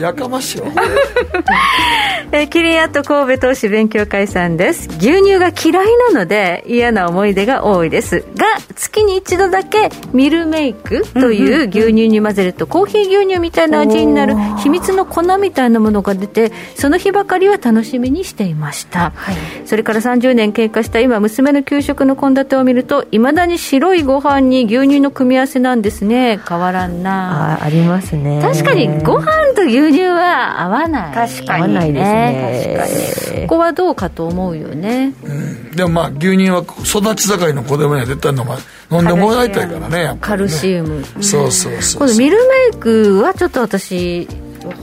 [0.00, 0.68] やかましいわ。
[2.32, 4.88] えキリンアット神戸投資勉強会さんです。
[4.98, 8.24] 牛乳が嫌いなので嫌な思い出が多いです。
[8.36, 26.38] が月に一度だけミルメイクという牛乳に混ぜるとコーヒー牛乳みたいな味になる秘密の粉みたいなものが出てその日ばかりは楽しみにしていました、はい、それから30年経過した今娘の給食の献立を見るといまだに白いご飯に牛乳の組み合わせなんですね。
[26.46, 27.54] 変わらんな。
[27.54, 28.40] あありますね。
[28.42, 32.76] 確かにご飯と牛乳は合わない確かに合わないですね。
[32.78, 33.46] 確かに。
[33.46, 38.58] ここはどうかと思うよね、うん、でもまあ牛乳は育ち盛りの子供には絶対飲ま
[38.90, 44.28] 飲んでもらいたいからね、ね、カルシウム、そうそうそうこのミルメイクはちょっと私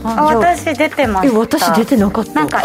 [0.02, 2.32] 私出てまし私出てなかった。
[2.32, 2.62] なんか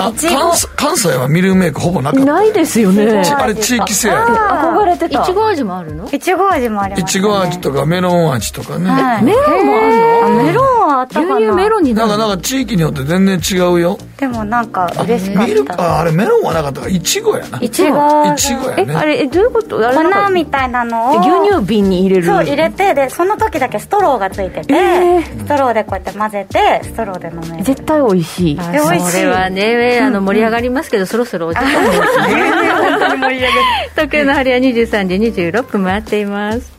[0.76, 2.26] 関西はミルメイクほぼなかった。
[2.26, 3.22] ないですよね。
[3.22, 4.10] あれ地域性。
[4.10, 5.24] 憧れてた。
[5.24, 6.10] いちご味もあるの？
[6.12, 8.86] いちご味もあります、いちご味とかメロン味とかね、
[9.24, 10.44] メロンもあるの？
[10.44, 11.36] メロンはあったかな。
[11.38, 13.98] 牛乳メロンになるなんかなんか地域によって全然違うよ。
[14.18, 16.00] でもなんか嬉しかった。
[16.00, 16.88] あれメロンはなかったか。
[16.88, 17.60] らいちごやな。
[17.62, 18.94] いちごいちごやね。
[18.94, 19.80] あれどういうこと？
[19.80, 21.20] 粉みたいなのを。
[21.20, 22.28] 牛乳瓶に入れる。
[22.28, 27.64] そう入れてでその時だけストローがついてて、ストローでこうやって混ぜてストローで飲める。
[27.64, 28.56] 絶対美味しい。
[28.56, 29.12] 美味しい。
[29.12, 32.52] それはねあの盛り上がりますけど、そろそろお時間ですね。
[32.52, 33.48] 本当に盛り上げ
[33.96, 36.72] 時計の針は23時26分回っています。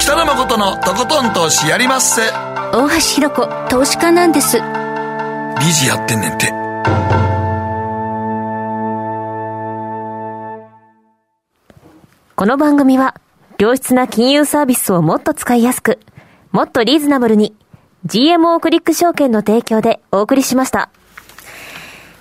[0.00, 2.22] 北野誠のとことん投資やりまっせ。
[2.72, 4.58] 大橋ひろ子投資家なんです。
[4.58, 4.62] 理
[5.72, 6.52] 事やってんねんて。
[12.36, 13.16] この番組は
[13.58, 15.98] 良質な金融サービスをもっと使いやすく
[16.52, 17.56] もっとリーズナブルに
[18.08, 20.88] GMO クリック証券の提供でお送りしました。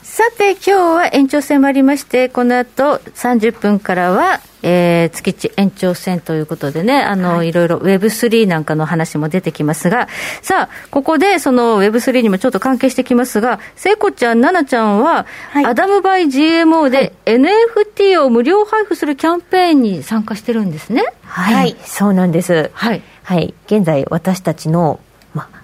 [0.04, 10.10] さて、今日は延長戦もありまして、この後30分からは、えー、月地延長戦ということでね、あの、はい、いろいろ Web3 なんかの話も出てきますが、
[10.42, 21.06] さあ、ここでその Web3 にもちょっと関係してきますが、聖子ちゃん、奈々ちゃんは、はい、アダムバイ GMO で NFT を無料配布するキャンペーンに参加してるんですね。
[21.24, 22.72] はい、はい、そうなんです。
[22.74, 23.02] はい。
[23.24, 23.54] はい。
[23.68, 25.00] 現在、私たちの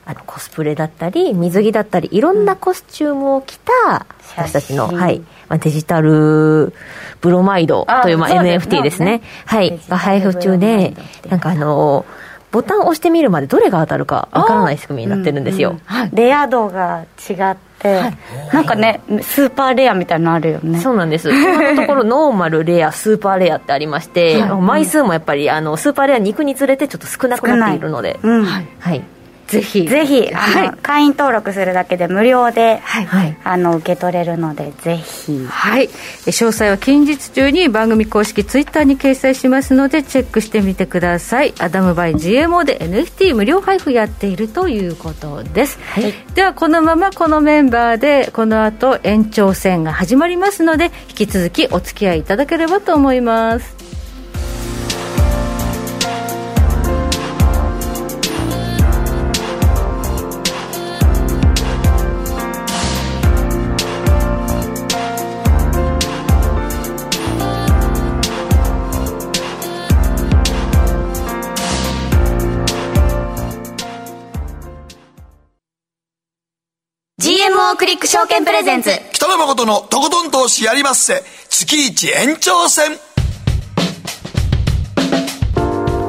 [0.06, 5.20] あのコスプレだったり水着だったりいろんなコスチュームを着た私たちの、はい。
[5.50, 6.74] まあ、デジタル
[7.22, 9.80] ブロマイドというまあ NFT ですね、ね、はい。
[9.88, 10.94] が配布中で
[11.30, 12.06] なんかあの
[12.52, 18.18] ボタンを押してみるまでどれが当たるかわからない仕組みになってるんですよ、うんうん、レア度が違ってはい、
[18.54, 20.80] なんかねスーパーレアみたいなのあるよね。
[20.80, 21.30] そうなんです。
[21.36, 29.04] 今のところノーマルレアスーパーレアってありまして、はい、枚数もやっぱりあのスーパーレアに行くにつれてちょっと少なくなっているので、うん、はい、はい
[29.48, 29.88] ぜひ。
[29.88, 35.46] ぜひはい、会員登録するだけで無料で、はい、あの受け取れるのでぜひ。
[35.46, 35.90] はい。
[36.26, 41.54] 詳細は近日中に番組公式ツイッターに掲載しますのでチェックしてみてください。
[41.60, 53.93] Adam by GMO で NFT 無料配布やっているということです、はい、ではこのままこのメンバーでこの後延長戦が始まりますので引き続きお付き合いいただければと思います
[77.84, 78.92] クリック証券プレゼンツ。
[79.12, 81.22] 北野誠のとことん投資やりまっせ。
[81.50, 82.98] 月一延長戦。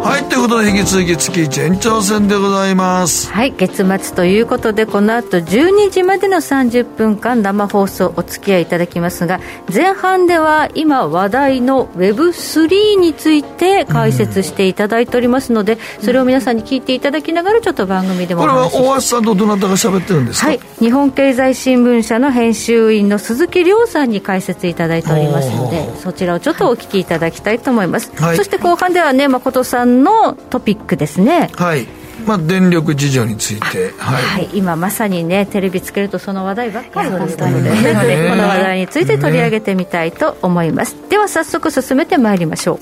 [0.04, 3.32] はいということで引き続き月一延長戦でございます。
[3.32, 9.40] はい月末ということでこの後12時までの30分間生放送お付き合いいただきますが
[9.72, 20.48] 前半では今話題の Web3 について解説していただいておりますので、それを皆さんに聞いていただきながらちょっと番組でもこれは大橋さんとどなたが喋ってるんですか？
[20.48, 20.60] はい。
[20.80, 31.50] 日本経済新聞社の編集員の鈴木亮さんに解説いただいておりますのでそちらをちょっとお聞きいただきたいと思います、はい、そして後半ではね誠さんのトピックですね。
[31.54, 31.86] はい。
[32.26, 42.78] まあ、電力事情について、はい、はい、今まさにねテレビつけるとその話題ばっかりですので、ね、 この話題について取り上げてみたいと思います、では早速進めてまいりましょう。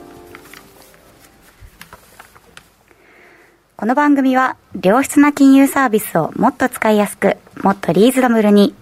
[3.77, 8.75] この番組は良質な金融サービスをもっと使いやすくもっとリーズナブルに。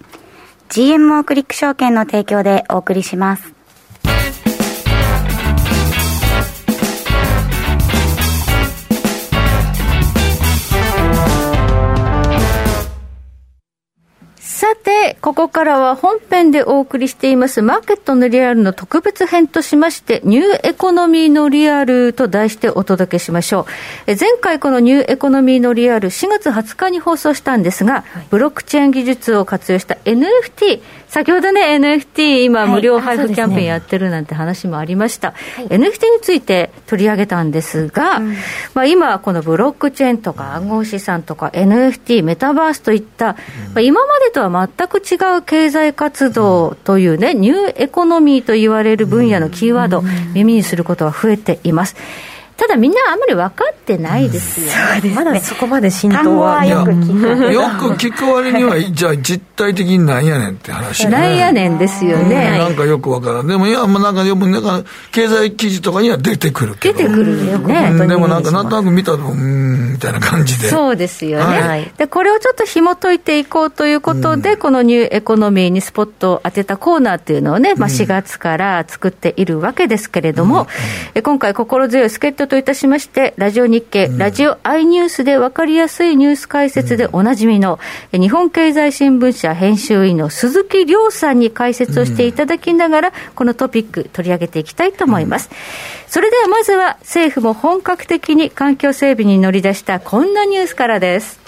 [0.71, 3.60] GMO クリック証券の提供でお送りします
[14.61, 23.65] さて、ここからは本編でお送りしていますマーケットのリアルの特別編としまして、ニューエコノミーのリアルと題してお届けしましょう。
[24.07, 35.33] え前回このニューエコノミーのリアル4月20日に放送したんですが、ブロックチェーン技術を活用した NFT、先ほどね、NFT 今無料配布キャンペーンやってるなんて話もありました。
[35.33, 35.69] はい。
[35.69, 35.91] ね、NFT に
[36.23, 38.37] ついて取り上げたんですが、うん、
[38.75, 43.33] まあ今このブロックチェーンとか暗号資産とか NFT、メタバースといった、
[43.75, 51.97] まあ、今までとは全く違う経済活動というね、ニューエコノミーと言われる分野のキーワード、耳にすることが増えています。
[52.61, 54.67] ただみんなあんまり分かってないですよ、
[55.03, 56.67] ね、まだそこまで浸透は。
[56.67, 57.53] よく聞く。
[57.55, 63.47] よく聞く割にはじゃあ実態的になんやねんって話、ね、なんやねんですよね、なんかよく分からん。
[63.47, 66.99] でもいや、まあ、なんかよくなんか経済記事とかには出てくるけど。
[66.99, 70.69] 出てくるよねでもなんかなんとなく見たらうんみたいな感じで。
[70.69, 80.67] そうですよね、はい、でこれをちょっと紐解いていこうということで、うん、このニューエコノミーにスポットを当てたコーナーっていうのをね、まあ、4月から作っているわけですけれども、
[81.15, 87.79] うん、今回心強い助っ人といたしましてラジオ日経、うん、ラジオアイニュースで分かりやすいニュース解説でおなじみの、
[88.13, 95.49] うん、日本経済新聞社編集員の鈴木亮さんに解説をしていただきながら、このトピック取り上げていきたいと思います。
[96.09, 101.39] それではまずは政府も本格的に環境整備に乗り出したこんなニュースからです。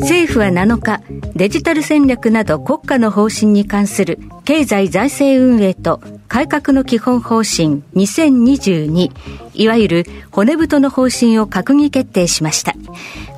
[0.00, 1.00] 政府は7日、
[1.34, 6.00] デジタル戦略など国家の方針に関する経済財政運営と
[6.30, 9.10] 改革の基本方針2022、
[9.54, 12.74] いわゆる骨太の方針を閣議決定しました。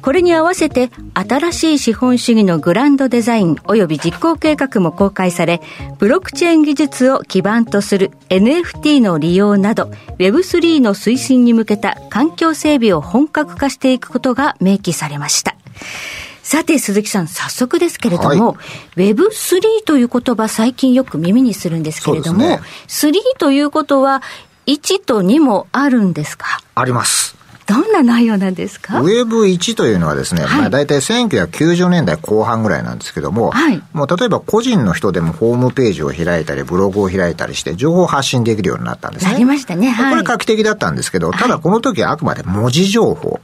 [0.03, 5.62] これに合わせて新しい資本主義のグランドデザイン及び実行計画も公開され、
[5.99, 15.57] ブロックチェーン技術を基盤とする NFT の利用など Web3 の推進に向けた環境整備を本格化していくことが明記されました。
[16.43, 18.55] さて、鈴木さん、早速ですけれども、は
[18.97, 24.22] い、Web3 という言葉、最近よく耳にするんですけれども、ね、3ということは、
[24.66, 26.47] 1と2もあるんですか？
[26.74, 27.36] あります。
[27.64, 29.01] どんな内容なんですか？
[29.01, 39.32] ウェブ1というのはですね、はい、まあ大体1990年代後半ぐらいなんですけども、はい、もう例えば個人の人でもホームページを開いたり、ブログを開いたりして、情報を発信できるようになったんですね。
[39.32, 39.90] なりましたね。
[39.90, 43.40] はい、これ画期的だったんですけど、ただこの時はあくまで文字情報。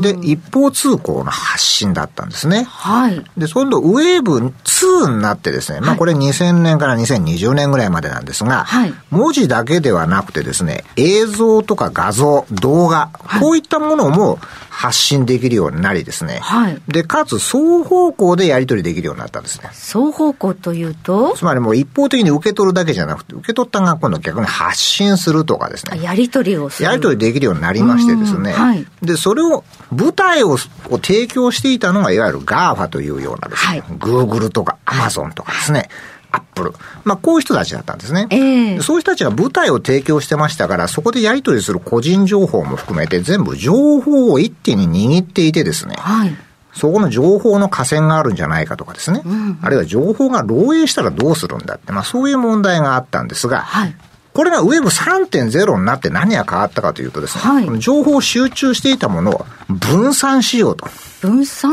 [0.00, 2.64] で、一方通行の発信だったんですね。
[2.64, 3.24] はい。
[3.36, 13.10] で、今度ウェーブ2になってですね、まあこれ2000年から2020年ぐらいまでなんですが、はい、文字だけではなくてですね、映像とか画像、動画、
[13.40, 14.38] こういったものも
[14.70, 16.38] 発信できるようになりですね。
[16.40, 16.80] はい。
[16.88, 19.68] で、かつ双方向でやり取りできるようになったんですね。
[19.72, 21.34] 双方向というと？
[21.36, 26.00] つまりもう一方的に受け取るだけじゃなくて、受け取ったが今度逆に発信するとかですね。
[26.02, 26.88] やり取りをする。
[26.88, 28.52] やり取りできるようになりましてですね。
[28.52, 28.86] はい。
[29.02, 35.88] で、それを、舞台を提供していたのがいわゆる GAFA というようなですね、はい、Google とか Amazon とかですね。
[36.32, 36.72] アップル。
[37.04, 38.26] まあ、こういう人たちだったんですね。
[38.30, 45.96] えー、そういう人たちが舞台を提供してましたから、そこでやり取りする個人情報も含めて、全部情報を一手に握っていてですね。
[45.98, 46.36] はい。
[46.72, 49.22] そこの情報の河川があるんじゃないかとかですね。
[49.24, 53.96] うん、あるいは情報が漏洩したらどうするんだって、まあそういう問題があったんですが、はい、
[54.32, 60.86] これが Web3.0 になって何が変わったかというとですね、はい、情報を集中していたものを分散しようと。
[61.20, 61.72] 分散？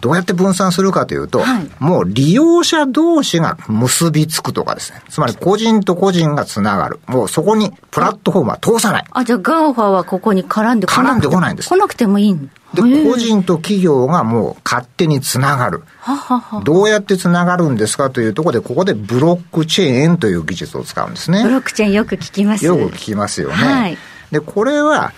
[0.00, 5.02] どうやって分散するかというと、はい、もう利用者同士が結びつくとかですね。
[5.08, 7.00] つまり個人と個人がつながる。
[7.06, 9.04] もうそこにプラットフォームは通さない。
[9.10, 11.68] あ、じゃあ GAFA はここに絡んでこな絡んでこないんです。
[11.68, 15.82] 来なくてもいいんで、個人と企業がもう勝手につながる。
[16.64, 21.42] どうやってつながるんですかというところで、ここでブロックチェーンという技術を使うんですね。
[21.42, 22.64] ブロックチェーンよく聞きます。
[22.64, 23.54] よく聞きますよね。
[23.54, 23.98] はい、
[24.30, 25.12] で、これは、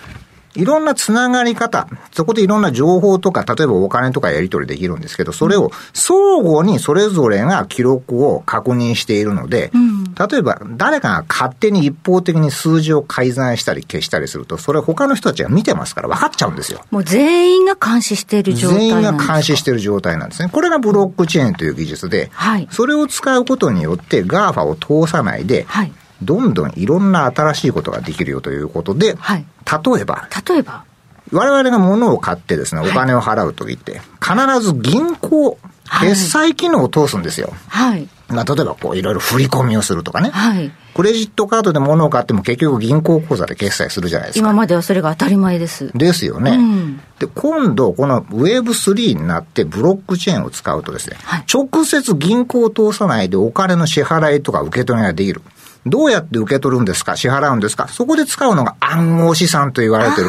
[0.59, 16.83] いろんなつながり方、そこでいろんな情報とか、例えばお金とかやり取りできるんですけど、それを相互にそれぞれが記録を確認しているので、うん、例えば誰かが勝手に一方的に数字を改ざんしたり消したりすると、それ他の人たちが見てますから分かっちゃうんですよ。
[16.91, 20.49] もう全員が監視している状態全員が監視している状態なんですね。
[20.51, 30.83] これがブロックチェーンという技術で、はい、それを使うことによって GAFA を通さないで、はいどんどんいろんな新しいことができるよということで、はい、例えば、例えば？
[31.31, 35.59] 我々が物を買ってですね、お金を払うときって、必ず銀行、
[36.01, 37.53] 決済機能を通すんですよ。
[37.67, 38.07] はい。
[38.29, 40.29] まあ、例えばこういろいろ振り込みをするとかね。
[40.29, 40.71] はい。
[40.95, 44.39] クレジットカードで物を買っても結局銀行口座で決済するじゃないですか。
[44.39, 45.91] 今まではそれが当たり前です。
[45.95, 46.51] ですよね。
[46.51, 55.41] うん、で、今度この Web3 になってブロックチェーンを使うとですね、はい、直接銀行を通さないでお金の支払いとか受け取りができる。
[55.89, 57.15] どうやって受け取るんですか？
[57.15, 57.87] 支払うんですか？
[57.87, 60.27] そこで使うのが暗号資産と言われてる。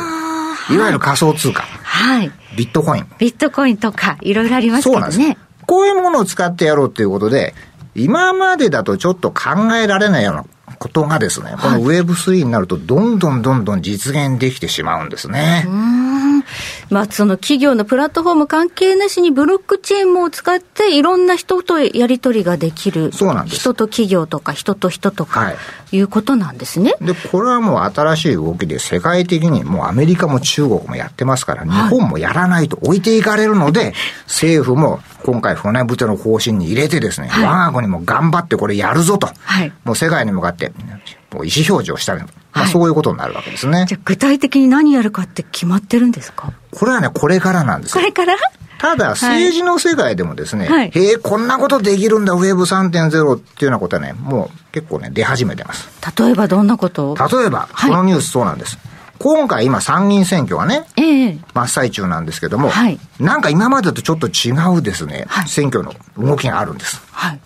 [0.71, 1.63] いわゆる仮想通貨。
[1.63, 2.31] はい。
[2.57, 3.07] ビットコイン。
[3.19, 5.11] ビットコインとか、いろいろありますけどね。
[5.13, 5.41] そうなんです。
[5.67, 7.55] こういうものを使ってやろうということで、
[7.95, 10.45] 今までだとちょっと考えられないような
[10.79, 15.65] ことがですね、この Web3 になるとどんどんどんどん実現できてしまうんですね。
[16.91, 23.13] まあ、その企業のプラットフォーム関係なしにブロックチェーンも使っていろんな人とやり取りができる。
[23.13, 23.61] そうなんです。
[23.61, 25.53] 人と企業とか人と人とか、は
[25.93, 26.95] い、いうことなんですね。
[27.01, 33.95] で、これはもう新しい動きで世界的にもうアメリカも中国もやってますから、日本もやらないと置いていかれるので、はい、
[34.27, 40.73] 政府も今回船太の方針に入れてですね、はい、我が国も頑張ってこれやるぞと、はい、もう世界に向かって、
[41.33, 43.85] もう意思表示をしたい、まあ、そういうことになるわけですね。
[43.89, 46.53] じゃあ具体的に何やるかって決まってるんですか？
[46.73, 48.35] これはね、これからなんですこれから？
[48.79, 55.89] ただ、政治の世界でもですね、はい、へえ、こんなことできるんだ、Web3.0 っていうようなことはね、もう結構ね、出始めてます。
[56.19, 57.15] 例えばどんなこと？
[57.15, 58.79] 例えば、このニュースそうなんです。
[59.19, 67.03] 今回今参議院選挙はね、ええ、真っ最中なんですけども、はい、なんか今までとちょっと違うですね、はい、選挙の動きがあるんです。
[67.13, 67.41] はい、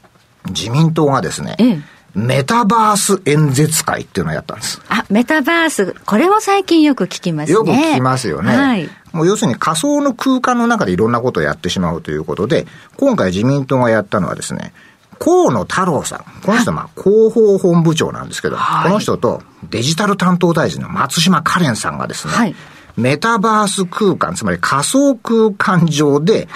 [0.51, 1.83] 自民党がですね、ええ、
[2.15, 4.81] メタバース演説会っていうのをやったんです。
[4.89, 5.95] あ、メタバース。
[6.07, 7.55] これも最近よく聞きますね。
[7.55, 8.57] よく聞きますよね。
[8.57, 8.89] はい。
[9.13, 14.73] もう要するに仮想の空間の中でいろんなことをやってしまうということで、今回自民党がやったのはですね、
[15.19, 16.19] 河野太郎さん。
[16.43, 22.55] この人はまあ広報本部長なんですけど、はい、この人とデジタル担当大臣の松島カレンさんがですね、はい、
[22.97, 26.49] メタバース空間、つまり仮想空間上で、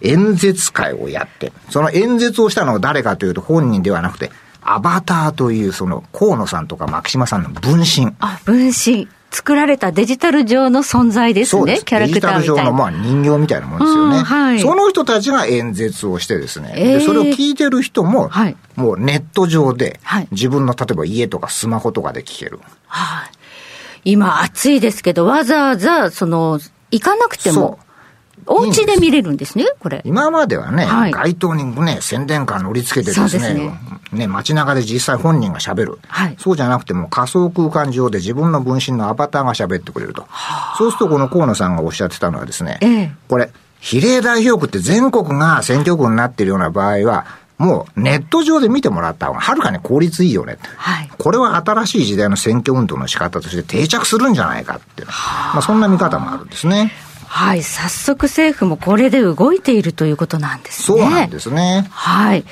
[0.00, 4.30] 演説会をやって、その演説をしたのは誰かというと本人ではなくて、
[4.62, 8.14] アバターというその河野さんとか牧島さんの分身。
[8.20, 9.08] あ、分身。
[9.30, 12.38] 作られたデジタル上の存在ですね、すキャラクター。
[12.38, 14.18] デジタル上のまあ人形みたいなもんですよね。
[14.18, 20.00] はい、その人たちが演説をしてですね、えー、でそれを聞いてる人も、はい、もうネット上で、
[20.32, 22.58] 自分の例えば家とかスマホとかで聞ける。
[22.86, 23.30] はい、
[24.04, 26.58] 今暑いですけど、わざわざ、その、
[26.90, 27.78] 行かなくても。
[28.46, 30.02] お家で見れるんですね、これ。
[30.04, 33.80] 今まではね、はい、街頭にね、宣伝カー乗り付けてですね、ね
[34.12, 36.36] ね、街中で実際本人が喋る、はい。
[36.38, 40.26] そうじゃなくても仮想空間上で自分の分身のアバターが喋ってくれると。
[40.78, 47.26] そうするとこの河野さんがおっしゃってたのはですね、ええ、これ、比例代表区って全国が選挙区になっているような場合は、
[47.60, 50.56] もうネット上で見てもらった方がはるかに効率いいよね。
[50.78, 56.90] はい、これは新しい時代の選挙運動の仕方として定着するんじゃないかっていう、まあそんな見方もあるんですね。
[57.32, 60.98] はい、早速政府もこれで動いているということなんですね。
[60.98, 61.86] そうなんですね。
[61.88, 62.44] はい。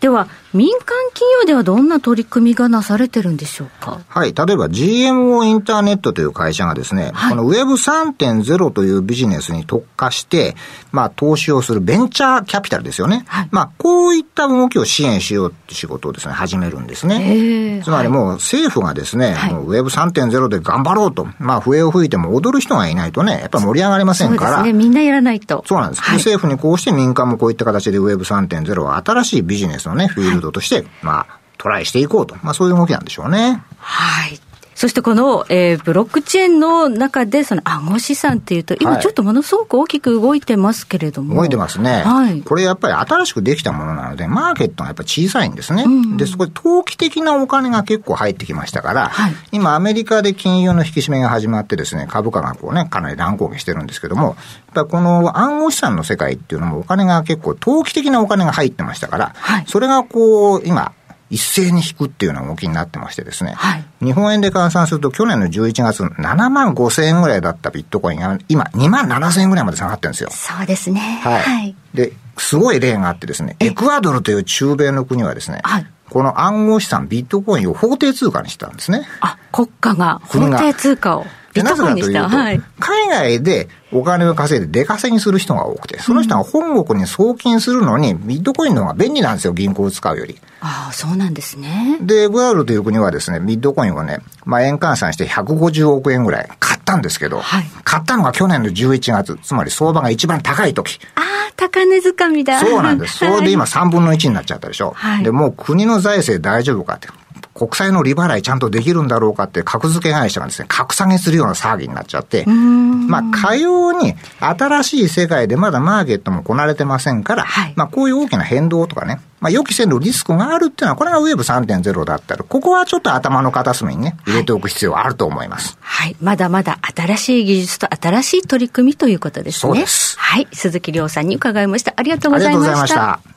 [0.00, 4.00] では、民間企業ではどんな取り組みがなされてるんでしょうか？
[4.08, 4.32] はい。
[4.32, 10.54] 例えば GMO インターネットという会社がですね、はい、この Web3.0 というビジネスに特化して、
[10.92, 13.24] まあ投資をするベンチャーキャピタルですよね。
[13.26, 17.82] はい、まあこういった動きを支援しようって仕事をですね、始めるんですね。
[17.82, 24.56] つまりもう政府がですね、はい、Web3.0 で頑張ろうと、まあ笛を吹いても踊る人がいないとね、やっぱり盛り上がりませんから。
[24.58, 24.78] そうですね。
[24.78, 25.64] みんなやらないと。
[25.66, 26.02] そうなんです。
[26.02, 32.36] はい、政府にこうして民間もこういった形で Web3.0 は新しいビジネスのね、フィールドとして、まあ、トライしていこうと。
[32.42, 33.62] まあそういう動きなんでしょうね。
[33.78, 34.40] はい。
[34.74, 41.36] そしてこの、えー、ブロックチェーンの中で、その暗号資産っていうと、今ちょっとものすごく大きく動いてますけれども。
[41.36, 42.02] 動いてますね。
[42.02, 42.42] はい。
[42.42, 45.84] これやっぱり新しくできたものなので、マーケットがやっぱり小さいんですね。
[45.84, 54.36] うん、で、そこで投機的なお金が結構入ってきましたから、はい、今アメリカで金融の引き締めが始まってですね、株価がこうね、かなり乱高下してるんですけども、やっ
[54.74, 60.92] ぱりこの暗号資産の世界っていうのもお金が結構投機的なお金が入ってましたから、はい、それがこう、今、
[61.34, 70.30] 一斉に引くっていうような動きになってましてですね、はい、日本円で換算すると去年の11月7万5千円ぐらいだったビットコインが今2万7千円ぐらいまで下がってるんですよ。
[70.30, 71.00] そうですね。
[71.24, 71.42] はい。
[71.42, 79.04] はい、で、すごい例があってですね、エクアドルという中米の国はですね、はい、この暗号資産ビットコインを法定通貨にしたんですね。
[79.20, 81.26] あ、国家が法定通貨を。
[81.54, 90.40] で、なぜかというと、はい、海外でお金を稼いで出稼ぎする人が多くて、その人が本国に送金するのに、ビットコインの方が便利なんですよ、銀行を使うより。
[90.60, 91.98] ああ、そうなんですね。
[92.00, 100.98] で、グアルという国はですね、ビットコインをね、まあ、円換算して150億円ぐらい買ったんですけど、はい、買ったのが去年の11月、つまり相場が一番高い時。
[101.14, 102.58] ああ、高値掴みだ。
[102.58, 103.18] そうなんです。
[103.24, 104.92] それで今3分の1になっちゃったでしょ。
[104.96, 107.08] はい、で、もう国の財政大丈夫かって。
[107.54, 125.76] 国債の利払いちゃんとできるんだろうかって格付け会社がですね、格下げするような騒ぎになっちゃって、まあ、かように新しい世界でまだマーケットもこなれてませんから、はい、まあ、こういう大きな変動とかね、まあ、予期せぬリスクがあるっていうのは、これがウェブ3.0だったら、ここはちょっと頭の片隅にね、入れておく必要はあると思います。
[125.80, 126.16] はい。
[126.20, 129.60] まだまだ新しい技術と新しい取り組みということですね。
[129.60, 130.18] そうです。
[130.18, 130.48] はい。
[130.52, 131.92] 鈴木亮さんに伺いました。
[131.94, 132.72] ありがとうございました。
[132.72, 133.34] ありがとうございました。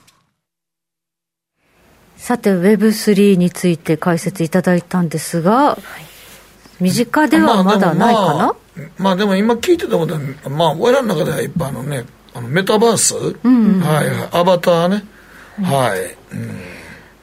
[2.27, 5.77] さて Web3 について解説いただいたんですが、
[6.81, 8.55] 身近ではまだないかな、まあ、
[8.97, 15.05] まあ、でも今聞いてたことはまあ俺らの中ではいっぱいあのねあのメタバース、うんうん、はい、アバターね、
[15.57, 16.59] うん、はい、うん、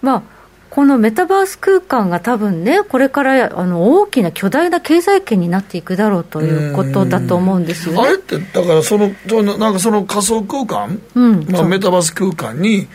[0.00, 0.22] まあ
[0.70, 8.08] このメタバース空間が多分ね、これからあの大きな巨大な経済圏になっていくだろうということだと思うんですよね。
[8.08, 9.14] あれって、だからその、
[9.56, 12.88] なんかその仮想空間、うん、まあ、メタバース空間に、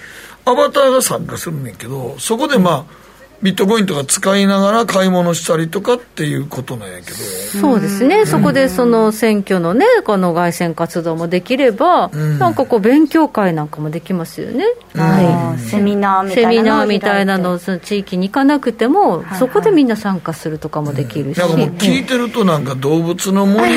[0.49, 2.98] アバターが参加するんけど、そこでまあ、
[3.41, 7.17] ビットコインとか使いながら買い物したりとかっていうことなんやけど。
[7.17, 23.71] そうですね、そこでその選挙のねこの凱旋活動もできれば、うん、なんかこう勉強会なんかもできますよね、はい、セミナーみたいなセミナーみたいなのその地域に行かなくても、はいはい、そこでみんな参加するとかもできるし、うん、なんかもう聞いてるとなんか動物の森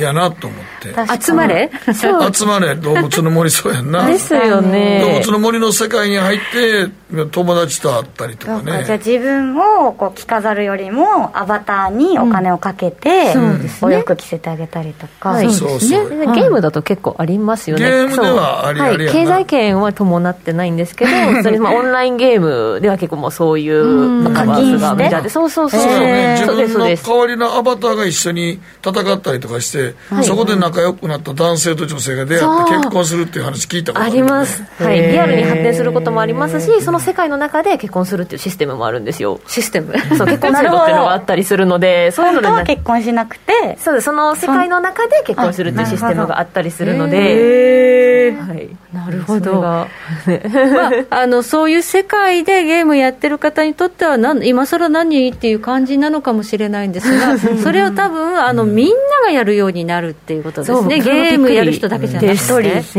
[0.00, 0.68] やなと思って。
[1.20, 1.70] 集まれ？
[1.92, 4.06] 集まれ動物の森そうやんな。
[4.06, 5.00] ですよね。
[5.00, 17.84] 動物の森の世界に入って友達と会ったりとかねじゃあ自分をこう着飾るよりもアバターにお金をかけて、うん、お洋服着せてあげたりとか、はい、そうですね、ゲームだと結構ありますよね。
[17.84, 21.10] ゲームではありありはい、経済圏は伴ってないんですけど
[21.42, 25.28] それまあオンラインゲームでは結構もうそういう課金がメジャーで。
[25.28, 39.40] そうそうそう、えー、自分の代わりのアバターが一緒に戦ったりとかして、はい、そこで仲良くなった男性と女性が出会って結婚するっていう話聞いたことあります、はい、リアルに発展することもありますしその世界の中で結婚するっていうシステムもあるんですよ。
[39.46, 39.94] システム。
[40.16, 43.76] そう 結婚制度っていうのがあったりするのでそういうのでは結婚しなくて。
[43.78, 44.08] そうです。
[44.08, 49.86] その世界の中で結婚するっていうシステムがあったりするので、はい、なるほど、 まあ、
[51.10, 58.94] あのそういう世界でゲームやってる方にとってはなん今更何っていう感じなのかもしれないんですが それを多分あのみんな
[59.26, 61.00] がやるようになるっていうことですね。
[61.00, 62.38] ゲームやる人だけじゃなくて。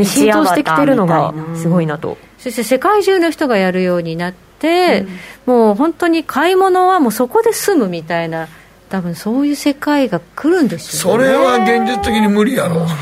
[0.04, 2.18] 浸透してきてるのがすごいなと。
[2.38, 8.48] そして世界中の人がやるようになって、うん、もう本当に買い物はもうそこで済むみたいな
[8.90, 11.24] 多分そういう世界が来るんですよね。
[11.24, 12.86] それは現実的に無理やろ。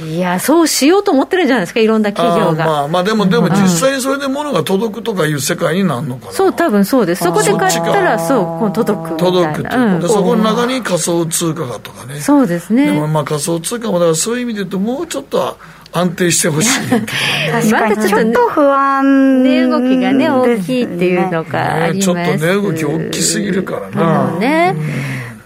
[0.00, 2.66] いやそうしようと思ってるんじゃないですかいろんな企業が。
[2.66, 7.24] まあまあでもでも実際にそれで物が届くとかいう世界になるのかな、そう多分そうです。
[7.24, 12.20] そこで買ったらそう届く届くって、うん、でそこの中に仮想通貨がとかね。
[12.20, 12.86] そうですね。
[12.86, 15.56] でもまあ仮想通貨もだからそういう意味で言うともうちょっと
[15.92, 16.90] 安定してほしい。
[16.90, 18.08] 確かに。
[18.08, 22.02] ちょっと不安値動きがね大きいっていうのがあります。
[22.02, 24.74] ね、ちょっと値動き大きすぎるからな、ね、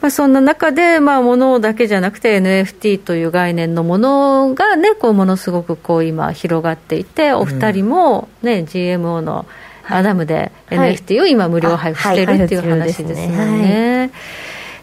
[0.00, 9.46] まあ、そんな中で、まあ、物だけじゃなくて NFT という概念のものがねこうものすごくこう今広がっていてお二人もね、うん、GMO の
[9.88, 14.10] アダムで NFT を今無料配布してるっていう話ですよね。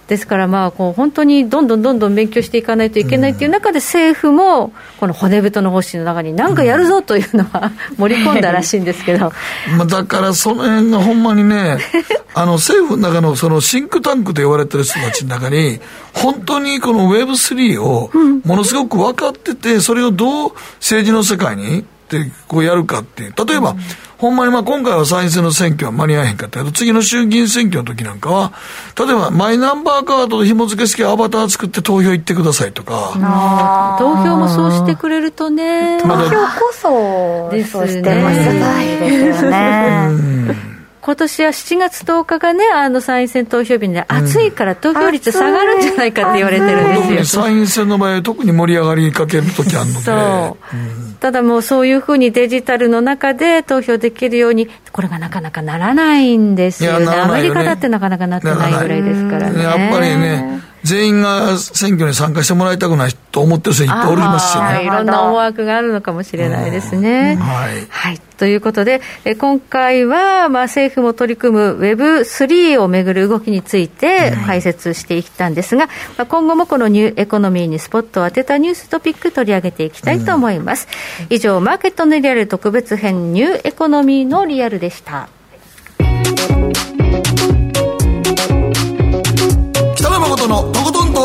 [0.10, 9.32] ですからまあこう本当にどんどんどんどん勉強していかないといけないという中で政府もこの骨太の方針の中に何かやるぞというのは盛り込んだらしいんですけど、
[9.78, 11.78] まあだからその辺がほんまにね
[12.34, 15.80] あの政府の中のそのシンクタンクと言われてる人たちの中に
[16.12, 18.10] 本当にこの Web3 を
[18.44, 21.86] ものすごく分かっててそれをどう政治の世界に
[22.18, 23.76] ってこうやるかっていう例えば、
[24.18, 28.54] ほんまにまあ今回は参院選の選挙は間に合えへんかったけど、次の衆議院選挙の時なんかは、
[28.98, 33.96] 例えばマイナンバーカードと紐付け式アバター作って投票行ってくださいとか。
[34.00, 36.02] 投票もそうしてくれるとね。
[36.02, 38.02] 投票こそ、ですね。
[38.02, 40.56] ですよね。
[41.10, 47.42] 今年は7月10日がね、あの参院選投票日で、暑いから投票率下がるんじゃないかって言われてるんですよ。
[47.42, 50.00] 参院選の場合、特に盛り上がりかける時あるので。
[50.02, 50.78] そう。
[50.78, 57.06] うん、ただもうそういうふうにデジタルの中で投票できるように、これがなかなかならないんですよね。
[57.06, 59.64] よねアメリカだってなかなかなってないぐらいですからね。
[59.64, 64.84] やっぱりね、全員が選挙に参加してもらいたくないと思ってる人いっぱいおりますしね。
[64.84, 67.36] いろんな思惑があるのかもしれないですね。
[67.36, 68.20] はい、はい。
[68.38, 75.88] ということで、え今回は、まあ、政府も取り組む Web3 をめぐる動きについて解説していったんですが、
[76.18, 80.88] まあ、今後もこのニューエコノミーにスポットを当てたニューストピック取り上げていきたいと思います。
[81.20, 85.28] うん、以上、マーケットのリアル特別編ニューエコノミーのリアルでした。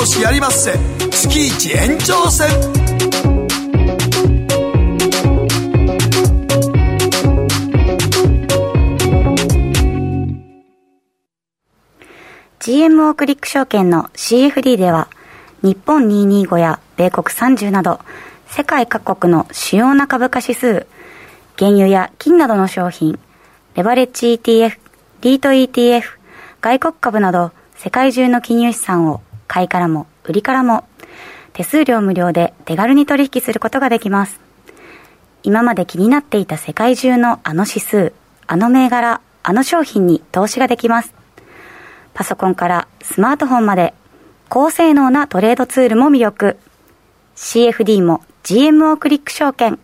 [0.05, 0.72] 投資やりまっせ
[1.10, 2.47] 月一延長戦。
[12.60, 15.09] GMO クリック証券の CFD では、
[15.62, 17.98] 日本225や米国30など、
[18.47, 20.86] 世界各国の主要な株価指数、
[21.59, 23.18] 原油や金などの商品、
[23.74, 24.76] レバレッジ ETF、
[25.22, 26.02] リート ETF、
[26.60, 30.84] 外国株など、世界中の金融資産を買いからも売りからも
[31.52, 34.40] 手数料無料で手軽に取引することができます。
[35.42, 38.12] 今まで気になっていた世界中のあの指数、
[38.46, 41.14] あの銘柄、あの商品に投資ができます。
[42.14, 43.94] パソコンからスマートフォンまで
[44.48, 46.58] 高性能なトレードツールも魅力。
[47.36, 49.78] CFD も GMO クリック証券。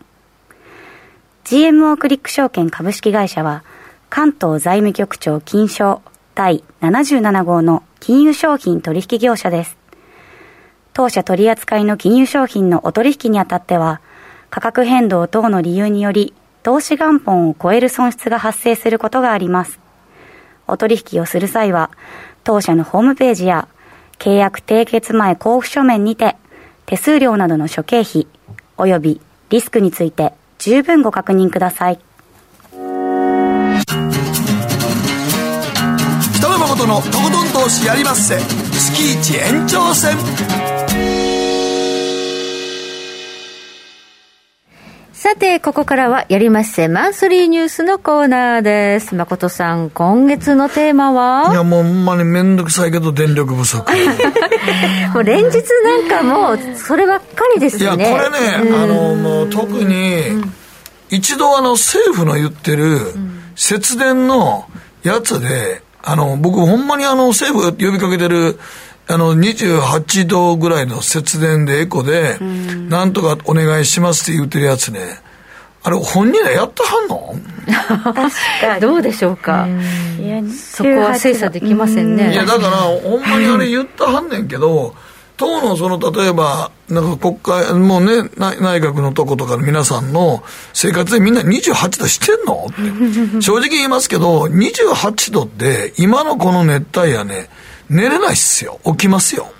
[1.43, 3.63] GMO クリック証券株式会社は
[4.09, 6.01] 関東財務局長金賞
[6.35, 9.77] 第77号の金融商品取引業者です。
[10.91, 14.01] 当社取扱いの金融商品のお取引にあたっては、
[14.49, 16.33] 価格変動等の理由により、
[16.63, 19.79] 投資元本を超える損失が発生することがあります。
[20.67, 21.91] お取引をする際は、
[22.43, 23.67] 当社のホームページや、
[24.17, 26.37] 契約締結前交付書面にて、
[26.87, 28.25] 手数料などの諸経費、
[28.77, 29.21] 及び
[29.51, 31.99] リスクについて十分ご確認ください。
[36.81, 40.17] 北野誠のとことん投資やりまっせ月一延長戦。
[45.13, 49.13] さて、ここからはやりまっせマンスリーニュースのコーナーです。
[49.13, 51.51] 誠さん、今月のテーマは？
[51.51, 53.85] いや、もうほんまにめんどくさいけど電力不足。
[55.13, 58.09] もう連日なんかもう、そればっかりですよね。
[58.09, 60.43] いや、これね、うん、あの、もう特に、
[61.09, 62.97] 一度あの政府の言ってる
[63.55, 64.65] 節電の
[65.03, 68.59] やつで、あの、僕ほんまにあの政府が呼びかけてる、
[69.07, 74.99] あの、28度ぐらいの節電でエコで、なんとかお願いしますって言ってるやつね。
[75.83, 77.35] あれ、本人らやってはんの？
[78.13, 78.13] 確
[78.61, 78.81] かに。
[78.81, 79.67] どうでしょうか？
[80.75, 82.31] そこは精査できませんね。
[82.31, 84.95] いや、だから、ほんまにあれ言ったはんねんけど、
[85.41, 92.67] 党のその、例えば、なんか国会、もうね、内閣のとことかの皆さんの生活でみんな28度してんの？
[92.69, 93.41] って。
[93.41, 97.49] 正直言いますけど、28度って今のこの熱帯夜ね、
[97.89, 98.79] 寝れないっすよ。
[98.85, 99.51] 起きますよ。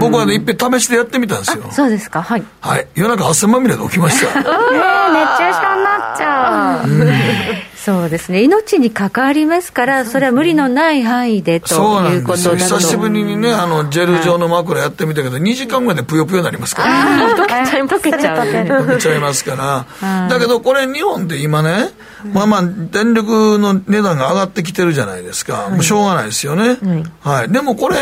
[0.00, 1.64] 僕はね、いっぺん試してやってみたんですよ。
[1.70, 2.42] そうですか、はい。
[2.62, 2.88] はい。
[2.94, 4.40] 夜中汗まみれで起きました。
[4.40, 7.73] ね 熱中症になっちゃう。
[7.84, 21.90] そうですね、命に関わりますから、それは無理のない範囲でということなんですよ、久しぶりにね、あのジェル状の枕やってみたけど、2時間ぐらいでぷよぷよになりますから、ね、溶けちゃう、 溶けちゃいますから、だけどこれ、日本で今ね、
[22.32, 26.78] まあまあ、電力の値段が上がってきてるじゃないですか、もうしょうがないですよね。
[27.20, 27.96] はい、でもこれ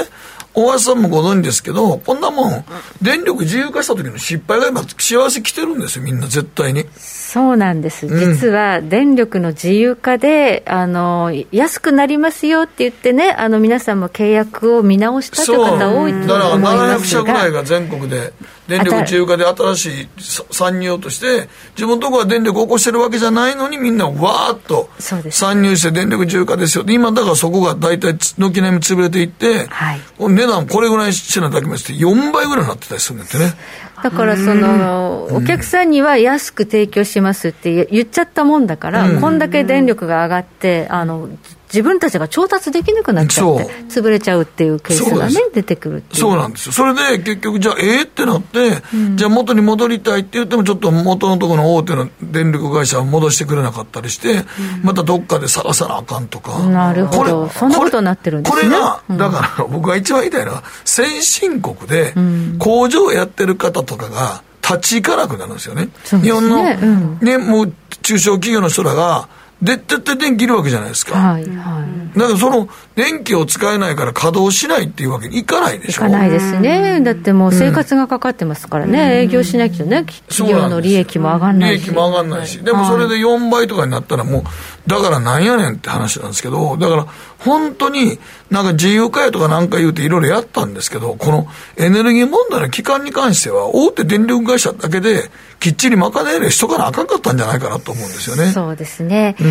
[0.55, 2.65] 大橋さんもご存知ですけど、こんなもん、
[3.01, 6.87] 電力自由化した時の失敗が今、幸せ来てるんですよ、みんな絶対に。
[7.33, 15.59] そうなんです、実は電力の自由化で、あの安くなりますよって言ってね、あの皆さんも契約を見直したという。
[15.65, 18.35] 方、多いと思いますだから700社ぐらいが全国で、
[18.69, 20.09] 電力自由化で新しい
[20.51, 24.91] 参入として、自分のところは電力を起こしてるわけじゃないのに、みんなわーっと
[25.31, 33.55] 参入して、電力自由化ですよ、今、だからそこが大体、軒並み潰れていって、はい、値段これぐらいしなだけまして4倍ぐらいになってたりするんですね。
[34.03, 41.29] だからその、お客さんには安く提供しますって言っちゃったもんだから、こんだけ電力が上がって、あの
[41.73, 54.45] 自分たちが調達できなくなっちゃって、潰れちゃうっていうケースがね、出てくるそうなんですよ、それで結局、じゃあ、ええってなって、うん、じゃあ元に戻りたいって言っても、ちょっと元のところの大手の電力会社は戻してくれなかったりして、うん、
[54.83, 58.63] またどっかで探さなあかんとか、なるほど、そんなことになってるんですね。
[58.63, 62.15] これが、だから僕が一番言いたいのは、先進国で
[62.59, 65.87] 工場をやってる方とかが、立ち行かなくなるんですよね。
[65.87, 66.21] ね。
[66.21, 67.73] 日本の、うん、ね、もう
[68.03, 69.29] 中小企業の人らが、
[69.63, 71.17] で、絶対電気いるわけじゃないですか。
[71.17, 72.19] はいはい。
[72.19, 76.07] だからその電気を使えないから稼働しないっていうわけにいかないでしょ。
[76.07, 77.01] いかないですね。
[77.01, 79.01] だってもう生活がかかってますからね。
[79.01, 81.85] うん、営業しなきゃね、企業の利益も上がんないし。
[81.85, 82.59] 利益も上がんないし。
[82.63, 84.43] でもそれで4倍とかになったらもう、
[84.91, 87.07] だからなんやねんって話なんですけど、だから
[87.39, 88.19] 本当に
[88.51, 95.31] なんか自由化やとかなんか言うていろいろやったんですけど、このエネルギー問題の期間に関しては、大手電力会社だけで
[95.63, 98.51] きっちり賄える人からあかんかったんじゃないかなと思うんですよね。
[98.51, 99.37] そうですね。
[99.41, 99.47] うん、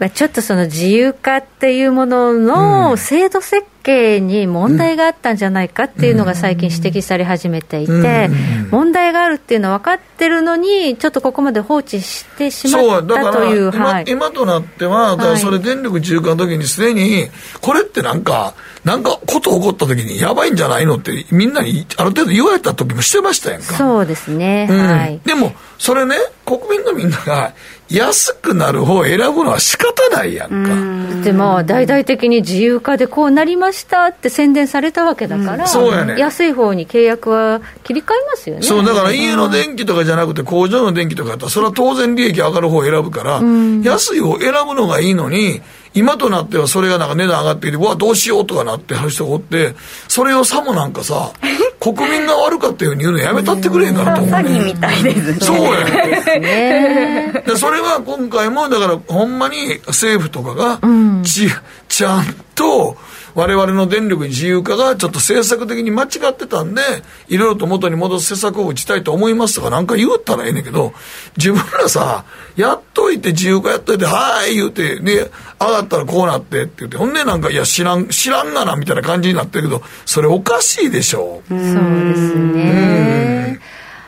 [0.00, 8.30] まあ、ちょっとその自由化っていうものの制度設計に問題があったんじゃないかっていうのが最近指摘され始めていて、
[8.70, 17.28] 問題があるっていうのは分かってるのに、ちょっとここまで放置してしまったという、はい、今となっては、だからそれ、電力自由化の時にすでに、
[17.60, 18.54] これってなんか、
[18.84, 23.76] なんかこと起こった時に、やばいんじゃないのって、みんなにある程度言われた時もしてましたやんか。
[23.76, 27.52] そうですね、はい、でも、それね、国民のみんなが
[27.88, 31.22] 安くなる方を選ぶのは仕方ないやんか。
[31.22, 38.62] でも、大々的に自由化でこうなりましたって宣伝されたわけだから、うん、ね、安い方に契約は切り替えますよね。
[38.62, 45.60] そう、だから家の電気とかじゃなくて工場の電気とかだったら、それは当然利益上がる方を選ぶから、うん、安い方を選ぶのがいいのに、
[45.94, 49.74] 今となってはそれがなんか値段上がってきて、うわ、どうしようとかなってはる人がおって、
[50.08, 51.32] それをさもなんかさ、
[51.82, 54.48] 国民が悪かったように言うのやめたってくれへんからと思う、ね。
[54.50, 55.40] 詐欺みたいですね。
[55.40, 57.42] そうやね。
[57.44, 60.78] で、それは今回も、だからほんまに政府とかが
[61.24, 61.50] ち、うん、
[61.88, 62.96] ちゃんと、
[63.34, 66.82] 我々の電力自由化がちょっと政策的に間違ってたんで、
[67.28, 70.92] いろいろと元に戻す施策を打ちたいと思いますとかなんか言ったらええねんけど、
[71.36, 72.24] 自分らさ、
[72.56, 75.30] やっといて自由化やっといて、はーい言うて、で、
[75.60, 81.42] 上がったらこうなってって言って、ほんでなんか、いや知らん、知らんがなみたいな感じになってるけど、それおかしいでしょ。
[81.46, 81.68] うそうで
[82.14, 83.60] すね。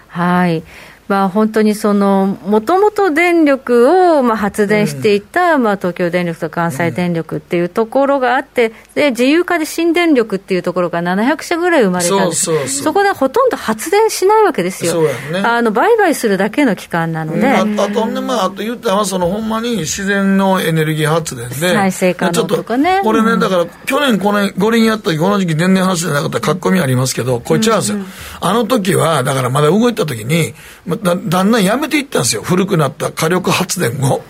[0.09, 0.63] はい。
[1.07, 12.45] まあ、本当にその、もともと電力をまあ発電していた、まあ東京電力と関西電力っていうところがあって、で自由化で新電力っていうところが700社ぐらい生まれたんです。
[12.45, 15.11] そそこでほとんど発電しないわけですよ、ね、
[15.45, 28.09] あの売買するだけの期間なので、うん、あとね、まあ、あと言ったら、そのほんまに自然のエネルギー発電で、再生可能とかね、これね、だから去年、この五輪やった時この時期、電電発電なかったら、かっこみありますけど、こっちはですよ、うんうん、
[28.41, 30.55] あの時は、だからまだ動いた時に、
[30.97, 34.23] だだんだんやめていったんですよ、古くなった火力発電を。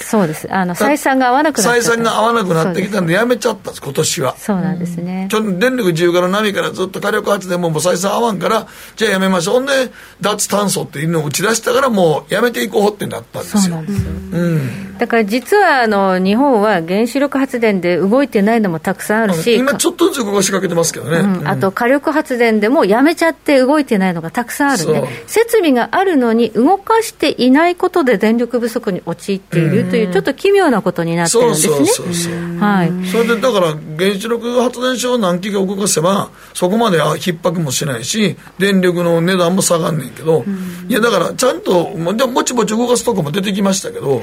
[0.00, 0.52] そうです。
[0.52, 4.36] あの、採算が合わなくなって採算が合わなくなってきたんで、やめちゃったんです、今年は。
[4.38, 5.28] そうなんですね。
[5.30, 8.66] ちょ電力自由化の波からずっと火力発電ももう採算合わんから、
[8.96, 9.54] じゃあやめましょう。
[9.54, 9.72] ほんで、
[10.20, 13.60] 脱炭素っていうのを打ち出したから、もうやめていこうってなったんですよ。
[13.62, 14.10] そうなんですよ。
[14.32, 14.98] うん。
[14.98, 19.56] だから実は、あの、日本は原子力発電で動いてないのもたくさんあるし。
[19.56, 21.18] 今ちょっとずつ動かしかけてますけどね。
[21.18, 25.08] うん、あと火力発電でもやめちゃって動いてないのがたくさんあるね。
[25.26, 31.74] 設備があるのに動かしていないことで電力不足に陥っているという、ちょっと奇妙なことになってるんですね。
[31.76, 33.06] そうそうそうはい。
[33.08, 33.66] それでだから
[33.98, 40.44] 原子力発電所を何基か動かせばそこまで逼迫もしないし電力の値段も下がんねんけど、
[40.88, 44.22] いやだからちゃんとぼちぼち動かすとこも出てきましたけど。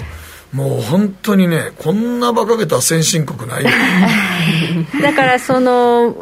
[0.53, 3.63] もう本当にね、こんな馬鹿げた先進国ない
[5.01, 6.15] だからその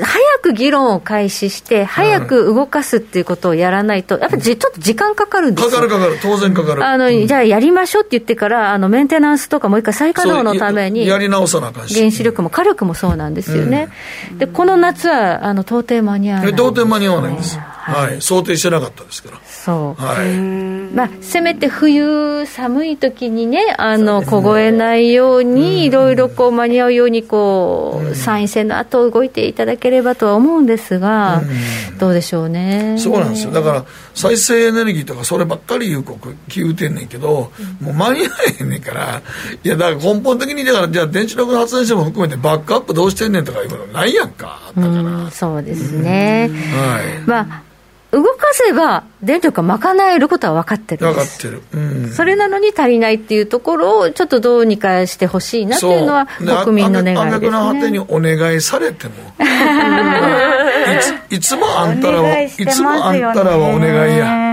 [0.00, 6.84] 早く議論を開始して、早く動かすっていうことをやらないと、やっぱりちょっと時間かかるんですよかかるかかる、当然かかる。
[6.84, 11.94] あの、うん、じゃあやりましょうって言ってから、あのメンテナンスとかもう一回再稼働のために、やり直さなあかんし。
[11.94, 13.88] 原子力も火力もそうなんですよね。
[14.30, 16.52] うん、で、この夏は、あの、到底間に合わない。
[16.52, 17.58] 到底間に合わないんです。
[17.58, 19.40] はい、想定してなかったですから。
[19.44, 20.02] そう。
[20.02, 20.28] はい。
[20.94, 31.42] まあ、せめて冬寒い時にね、あの、凍えないように、いろいろこう間に合うように、こう、参院選の後動いていただければとは思うんですが、
[31.98, 32.96] どうでしょうね。
[32.98, 33.50] そうなんですよ。
[33.50, 33.84] だから、
[34.14, 37.50] 再生エネルギーとかそればっかり言う国、言うてんねんけど、
[37.80, 38.30] もう間に合
[38.60, 39.22] えへんねんから、
[39.62, 44.60] いや、だから根本的に、だから、じゃあ電池力発電所も含めてバックアップどうしてんねんとかいうことないやんか。
[44.76, 45.30] だから。
[45.30, 46.48] そうですね。
[46.72, 47.26] はい。
[47.26, 47.71] まあ
[48.12, 56.26] 動かせば電力が賄えることは分かってる分かってる、うん、それなのに足りないっていうところをちょっとどうにかしてほしいなっていうのは
[56.64, 57.50] 国民の願いですね。
[57.50, 59.14] の果てにお願いされても。
[60.92, 60.98] い
[61.30, 64.52] ついつもあんたらはいつもあんたらはお願いや。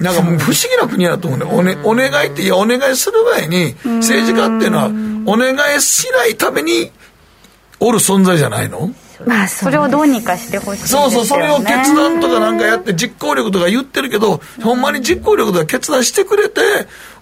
[0.00, 1.46] なんかもう不思議な国だと思うね。
[1.52, 4.86] おね、お願いって、いや、お願いする前に、政治家っていうのは、
[5.26, 6.90] お願いしないために、
[7.78, 8.90] おる存在じゃないの？
[9.26, 16.60] まあ、それをどうにかしてほしい、ね、そうそうそれを決断とかなんかやって実行力とか言ってるけどほんまに実行力とか決断してくれて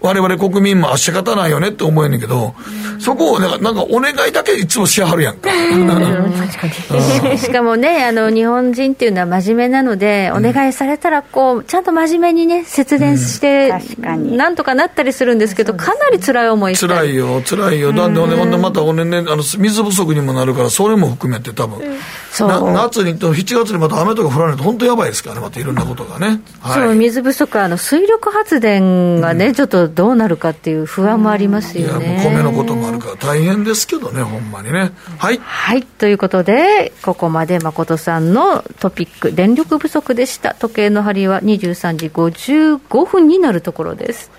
[0.01, 2.55] 我々国民もあ仕方ないよねって思えんねんけど、
[2.99, 5.51] そこをなんかなんかお願いだけいつもしはるやんか。
[5.51, 7.39] 確かに。
[7.39, 16.87] しかもね、あの、日本人っていうのは真面目なので、お願いされたら、こう、ちゃんと真面目にね、節電して、なんとかなったりするんですけど、かなり辛い思いして。
[16.87, 17.93] 辛いよ、辛いよ。
[17.93, 21.81] なんで、ほんでまた、ね、あの、水不足にもなるから、それも含めて多分。
[22.39, 26.41] 夏に、7月にまた雨とか降らないと本当やばいですからね、またいろんなことがね。
[26.63, 32.23] そう、水不足、あの、水力発電がね、ちょっとどうなるかっていう不安もありますよね。
[32.25, 34.93] 米のこともあるから大変ですけどね、ほんまにね。
[35.19, 35.39] はい。
[35.43, 40.55] はい、ということで、ここまで誠さんのトピック、電力不足でした。
[40.55, 44.31] 時計の針は23時55分になるところです。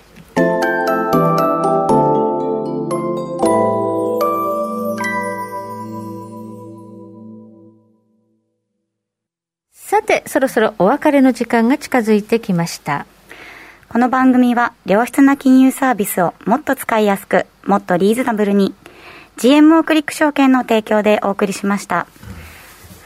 [9.92, 13.06] さて、そろそろお別れの時間が近づいてきました。
[13.92, 18.74] この番組は良質な金融サービスをもっと使いやすく、もっとリーズナブルに、
[19.36, 22.06] GMO クリック証券の提供でお送りしました。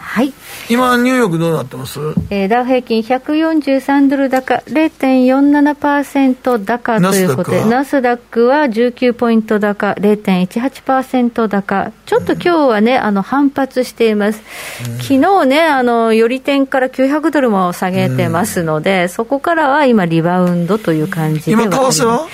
[0.06, 0.32] はい。
[0.70, 2.00] 今ニューヨークどうなってます、
[2.30, 11.92] えー、ダウ平均143ドル高0.47%高ということでナスダックは？19ポイント高0.18%高。
[12.06, 14.42] ちょっと今日はね、うん、あの反発しています、
[14.88, 22.28] うん、昨日ねあのより点から900ドルも下げてますので、うん、そこからは今リバウンドという感じで今為替は？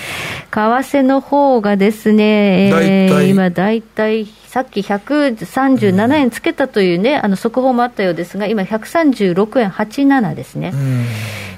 [0.51, 10.71] 為替の方がですね、えー、今大体さっき137円つけたというね、あの速報もあったようですが、今、136円87ですね、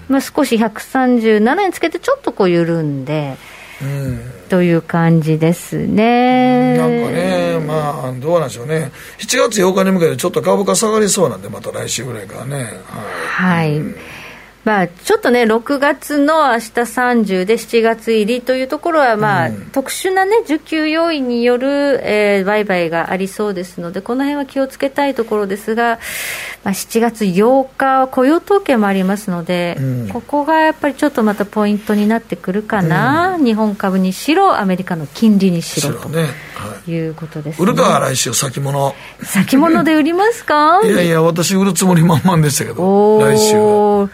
[0.07, 3.35] まあ、少し137円つけて、ちょっとこう緩んで。
[4.47, 6.77] という感じですね。
[6.77, 8.93] なんかね、まあ、どうなんでしょうね。
[9.17, 12.63] 7月8日に向けてちょっと株価下がりそうなんで、また来週ぐらいからね。
[13.27, 13.77] はい。
[13.77, 14.24] はい
[14.65, 25.99] まあ、ちょっとね、6月の明日30で7月入りというところは、まあ、うん、特殊なね、需給要因による、えー、売買がありそうですので、この辺は気をつけたいところですが、
[26.63, 36.09] まあ、7月8日は雇用統計もありますので、うん、ここがやっぱりちょっとまたポイントになってくるかな、うん、日本株にしろ、アメリカの金利にしろと。
[36.09, 36.23] ね。
[36.55, 38.95] はい、いうことです、ね、売るか、来週、先物。
[39.21, 40.81] 先物で売りますか？
[40.87, 44.09] いやいや、私、売るつもり満々でしたけど、来週は。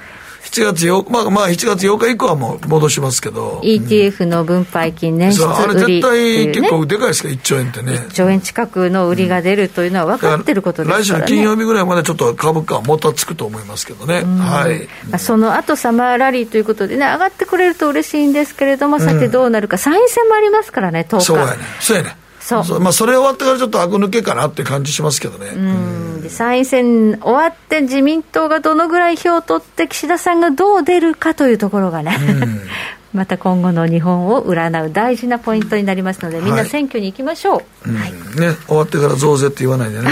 [0.52, 7.94] 7月8日、まあ、まあ、7月8日以降はもう戻しますけど、ETF の分配金年出売り、あれ絶対結構でかいですか、1兆円ってね。
[7.94, 21.26] 1兆円近くの売りが出るというのは分かってることですから、ね、来週の金曜日ぐらいまでちょっと株価はもたつくと思いますけどね、はい、まあ、その後サマーラリーということでね、上がってくれると嬉しいんですけれども、さてどうなるか、参院選もありますからね、10日。
[21.26, 22.21] そうやね、そうやね。
[22.64, 22.80] そう。
[22.80, 25.48] まあ、それ終わってからちょっとあく抜けかなって感じしますけどね。
[25.56, 26.30] うん。
[26.30, 32.18] 参院選終わって自民党がどのぐらい票を取って岸田さんがどう出るかというところがね、
[33.14, 37.94] また今後の日本を占う大事なポイントになりますので、みんな選挙に行きましょう。
[37.94, 40.10] はい、ね、終わってから増税って言わないでね。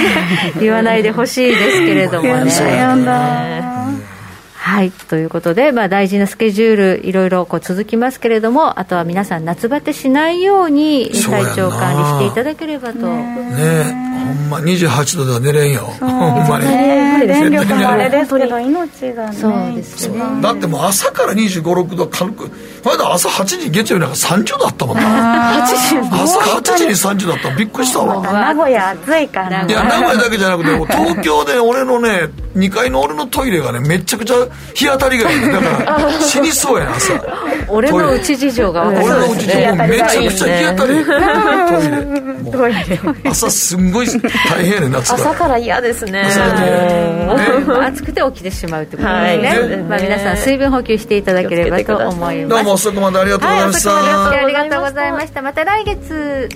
[0.58, 2.50] 言わないでほしいですけれどもね。
[4.68, 12.98] はいということで、まあ、大事なスケジュール、いろいろこう続きますけれども、あとは皆さん、夏バテしないように体調管理していただければと。
[12.98, 16.66] ねほんま28度では寝れんよ、ほんまに。
[16.66, 22.50] 電力もあれですけど、命がね、そうですねだってもう朝から25、6度、軽く、
[22.84, 28.22] まだ朝8時、月曜日なんか30度あったもんな、朝8時に30度あったびっくりしたわ。
[28.22, 34.34] 名古屋暑いから、いや、名古屋だけじゃなくて、東京で俺のね、2階の俺のトイレがね、めちゃくちゃ
[34.74, 37.12] 日当たりがいいだから 死にそうやな朝。
[37.68, 43.00] 俺のうち事情が分かる俺のうち事情めちゃくちゃ日当たりトイレ。
[43.30, 46.22] 朝すんごい大変やね夏朝から嫌ですね。
[47.82, 52.48] 暑くて起きてしまうってことですね、まあ、皆さん水分補給していただければと思います。
[52.48, 55.42] どうも遅くまでありがとうございました、ありがとうございました。
[55.42, 56.48] また来月